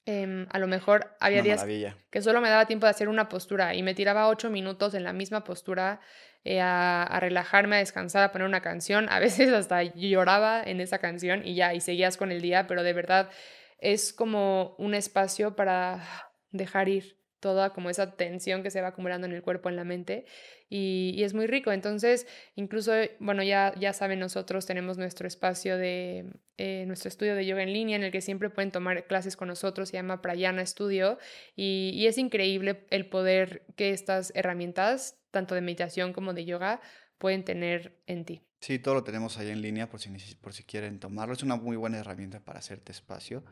Em, 0.04 0.46
a 0.50 0.58
lo 0.58 0.66
mejor 0.66 1.16
había 1.20 1.38
una 1.38 1.44
días 1.44 1.60
maravilla. 1.60 1.96
que 2.10 2.22
solo 2.22 2.40
me 2.40 2.48
daba 2.48 2.66
tiempo 2.66 2.86
de 2.86 2.90
hacer 2.90 3.08
una 3.08 3.28
postura 3.28 3.74
y 3.74 3.82
me 3.82 3.94
tiraba 3.94 4.28
ocho 4.28 4.50
minutos 4.50 4.94
en 4.94 5.04
la 5.04 5.12
misma 5.12 5.44
postura 5.44 6.00
eh, 6.42 6.60
a, 6.60 7.04
a 7.04 7.20
relajarme, 7.20 7.76
a 7.76 7.78
descansar, 7.78 8.24
a 8.24 8.32
poner 8.32 8.48
una 8.48 8.62
canción. 8.62 9.08
A 9.10 9.20
veces 9.20 9.52
hasta 9.52 9.82
lloraba 9.84 10.60
en 10.62 10.80
esa 10.80 10.98
canción 10.98 11.46
y 11.46 11.54
ya, 11.54 11.72
y 11.72 11.80
seguías 11.80 12.16
con 12.16 12.32
el 12.32 12.42
día, 12.42 12.66
pero 12.66 12.82
de 12.82 12.92
verdad 12.92 13.30
es 13.78 14.12
como 14.12 14.74
un 14.78 14.94
espacio 14.94 15.54
para 15.54 16.02
dejar 16.50 16.88
ir 16.88 17.21
toda 17.42 17.72
como 17.72 17.90
esa 17.90 18.12
tensión 18.12 18.62
que 18.62 18.70
se 18.70 18.80
va 18.80 18.88
acumulando 18.88 19.26
en 19.26 19.32
el 19.32 19.42
cuerpo, 19.42 19.68
en 19.68 19.74
la 19.74 19.82
mente, 19.82 20.26
y, 20.70 21.12
y 21.16 21.24
es 21.24 21.34
muy 21.34 21.48
rico. 21.48 21.72
Entonces, 21.72 22.28
incluso, 22.54 22.92
bueno, 23.18 23.42
ya, 23.42 23.74
ya 23.78 23.92
saben, 23.92 24.20
nosotros 24.20 24.64
tenemos 24.64 24.96
nuestro 24.96 25.26
espacio 25.26 25.76
de, 25.76 26.32
eh, 26.56 26.84
nuestro 26.86 27.08
estudio 27.08 27.34
de 27.34 27.44
yoga 27.44 27.64
en 27.64 27.72
línea 27.72 27.96
en 27.96 28.04
el 28.04 28.12
que 28.12 28.20
siempre 28.20 28.48
pueden 28.48 28.70
tomar 28.70 29.08
clases 29.08 29.36
con 29.36 29.48
nosotros, 29.48 29.88
se 29.88 29.96
llama 29.96 30.22
Prayana 30.22 30.64
Studio, 30.64 31.18
y, 31.56 31.90
y 31.94 32.06
es 32.06 32.16
increíble 32.16 32.86
el 32.90 33.06
poder 33.06 33.66
que 33.74 33.90
estas 33.90 34.32
herramientas, 34.36 35.18
tanto 35.32 35.56
de 35.56 35.62
meditación 35.62 36.12
como 36.12 36.34
de 36.34 36.44
yoga, 36.44 36.80
pueden 37.18 37.44
tener 37.44 37.98
en 38.06 38.24
ti. 38.24 38.42
Sí, 38.60 38.78
todo 38.78 38.94
lo 38.94 39.02
tenemos 39.02 39.36
ahí 39.38 39.50
en 39.50 39.60
línea 39.60 39.90
por 39.90 39.98
si, 39.98 40.10
por 40.36 40.52
si 40.52 40.62
quieren 40.62 41.00
tomarlo. 41.00 41.34
Es 41.34 41.42
una 41.42 41.56
muy 41.56 41.76
buena 41.76 41.98
herramienta 41.98 42.38
para 42.38 42.60
hacerte 42.60 42.92
espacio. 42.92 43.44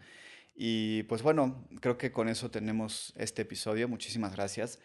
Y 0.55 1.05
pues 1.05 1.23
bueno, 1.23 1.67
creo 1.81 1.97
que 1.97 2.13
con 2.13 2.29
eso 2.29 2.51
tenemos 2.51 3.13
este 3.17 3.43
episodio. 3.43 3.89
Muchísimas 3.89 4.35
gracias. 4.35 4.79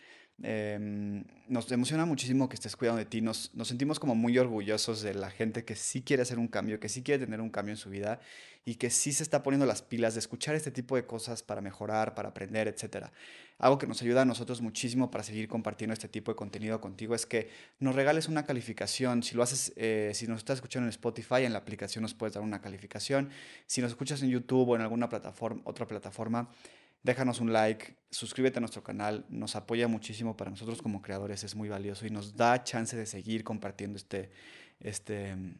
Em, 0.43 1.23
nos 1.47 1.71
emociona 1.71 2.05
muchísimo 2.05 2.49
que 2.49 2.55
estés 2.55 2.75
cuidando 2.75 2.99
de 2.99 3.05
ti. 3.05 3.21
Nos, 3.21 3.55
nos 3.55 3.67
sentimos 3.67 3.99
como 3.99 4.15
muy 4.15 4.37
orgullosos 4.37 5.01
de 5.01 5.13
la 5.13 5.31
gente 5.31 5.63
que 5.63 5.75
sí 5.75 6.01
quiere 6.01 6.23
hacer 6.23 6.39
un 6.39 6.47
cambio, 6.47 6.79
que 6.79 6.89
sí 6.89 7.03
quiere 7.03 7.23
tener 7.25 7.39
un 7.39 7.49
cambio 7.49 7.71
en 7.73 7.77
su 7.77 7.89
vida 7.89 8.19
y 8.65 8.75
que 8.75 8.89
sí 8.89 9.13
se 9.13 9.23
está 9.23 9.43
poniendo 9.43 9.65
las 9.65 9.81
pilas 9.81 10.15
de 10.15 10.19
escuchar 10.19 10.55
este 10.55 10.71
tipo 10.71 10.95
de 10.95 11.05
cosas 11.05 11.43
para 11.43 11.61
mejorar, 11.61 12.15
para 12.15 12.29
aprender, 12.29 12.67
etcétera. 12.67 13.13
Algo 13.59 13.77
que 13.77 13.87
nos 13.87 14.01
ayuda 14.01 14.23
a 14.23 14.25
nosotros 14.25 14.59
muchísimo 14.59 15.09
para 15.11 15.23
seguir 15.23 15.47
compartiendo 15.47 15.93
este 15.93 16.09
tipo 16.09 16.31
de 16.31 16.35
contenido 16.35 16.81
contigo 16.81 17.15
es 17.15 17.25
que 17.25 17.49
nos 17.79 17.95
regales 17.95 18.27
una 18.27 18.45
calificación. 18.45 19.23
Si 19.23 19.35
lo 19.35 19.43
haces, 19.43 19.71
eh, 19.77 20.11
si 20.15 20.27
nos 20.27 20.39
estás 20.39 20.55
escuchando 20.55 20.87
en 20.87 20.89
Spotify, 20.89 21.43
en 21.43 21.53
la 21.53 21.59
aplicación 21.59 22.01
nos 22.01 22.13
puedes 22.13 22.33
dar 22.33 22.43
una 22.43 22.59
calificación. 22.59 23.29
Si 23.67 23.81
nos 23.81 23.91
escuchas 23.91 24.21
en 24.23 24.29
YouTube 24.29 24.67
o 24.67 24.75
en 24.75 24.81
alguna 24.81 25.07
plataforma, 25.07 25.61
otra 25.63 25.87
plataforma, 25.87 26.49
déjanos 27.05 27.39
un 27.39 27.53
like, 27.53 27.95
suscríbete 28.09 28.57
a 28.57 28.61
nuestro 28.61 28.83
canal, 28.83 29.25
nos 29.29 29.55
apoya 29.55 29.87
muchísimo 29.87 30.35
para 30.35 30.49
nosotros 30.49 30.81
como 30.81 31.01
creadores, 31.01 31.43
es 31.43 31.55
muy 31.55 31.69
valioso 31.69 32.07
y 32.07 32.09
nos 32.09 32.35
da 32.35 32.63
chance 32.63 32.97
de 32.97 33.05
seguir 33.05 33.43
compartiendo 33.43 33.95
este, 33.95 34.31
este 34.79 35.35
mm, 35.35 35.59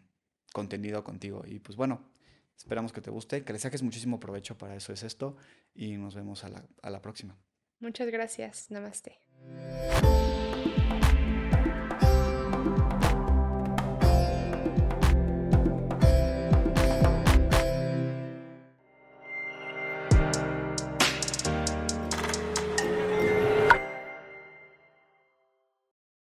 contenido 0.52 1.04
contigo. 1.04 1.44
Y 1.46 1.60
pues 1.60 1.78
bueno, 1.78 2.10
esperamos 2.58 2.92
que 2.92 3.02
te 3.02 3.12
guste, 3.12 3.44
que 3.44 3.54
le 3.54 3.60
saques 3.60 3.84
muchísimo 3.84 4.20
provecho 4.20 4.58
para 4.58 4.76
eso 4.76 4.92
es 4.92 5.04
esto 5.04 5.38
y 5.76 5.98
nos 5.98 6.16
vemos 6.16 6.44
a 6.44 6.50
la, 6.50 6.66
a 6.82 6.90
la 6.90 7.02
próxima. 7.02 7.38
Muchas 7.80 8.10
gracias. 8.10 8.72
Namaste. 8.72 9.20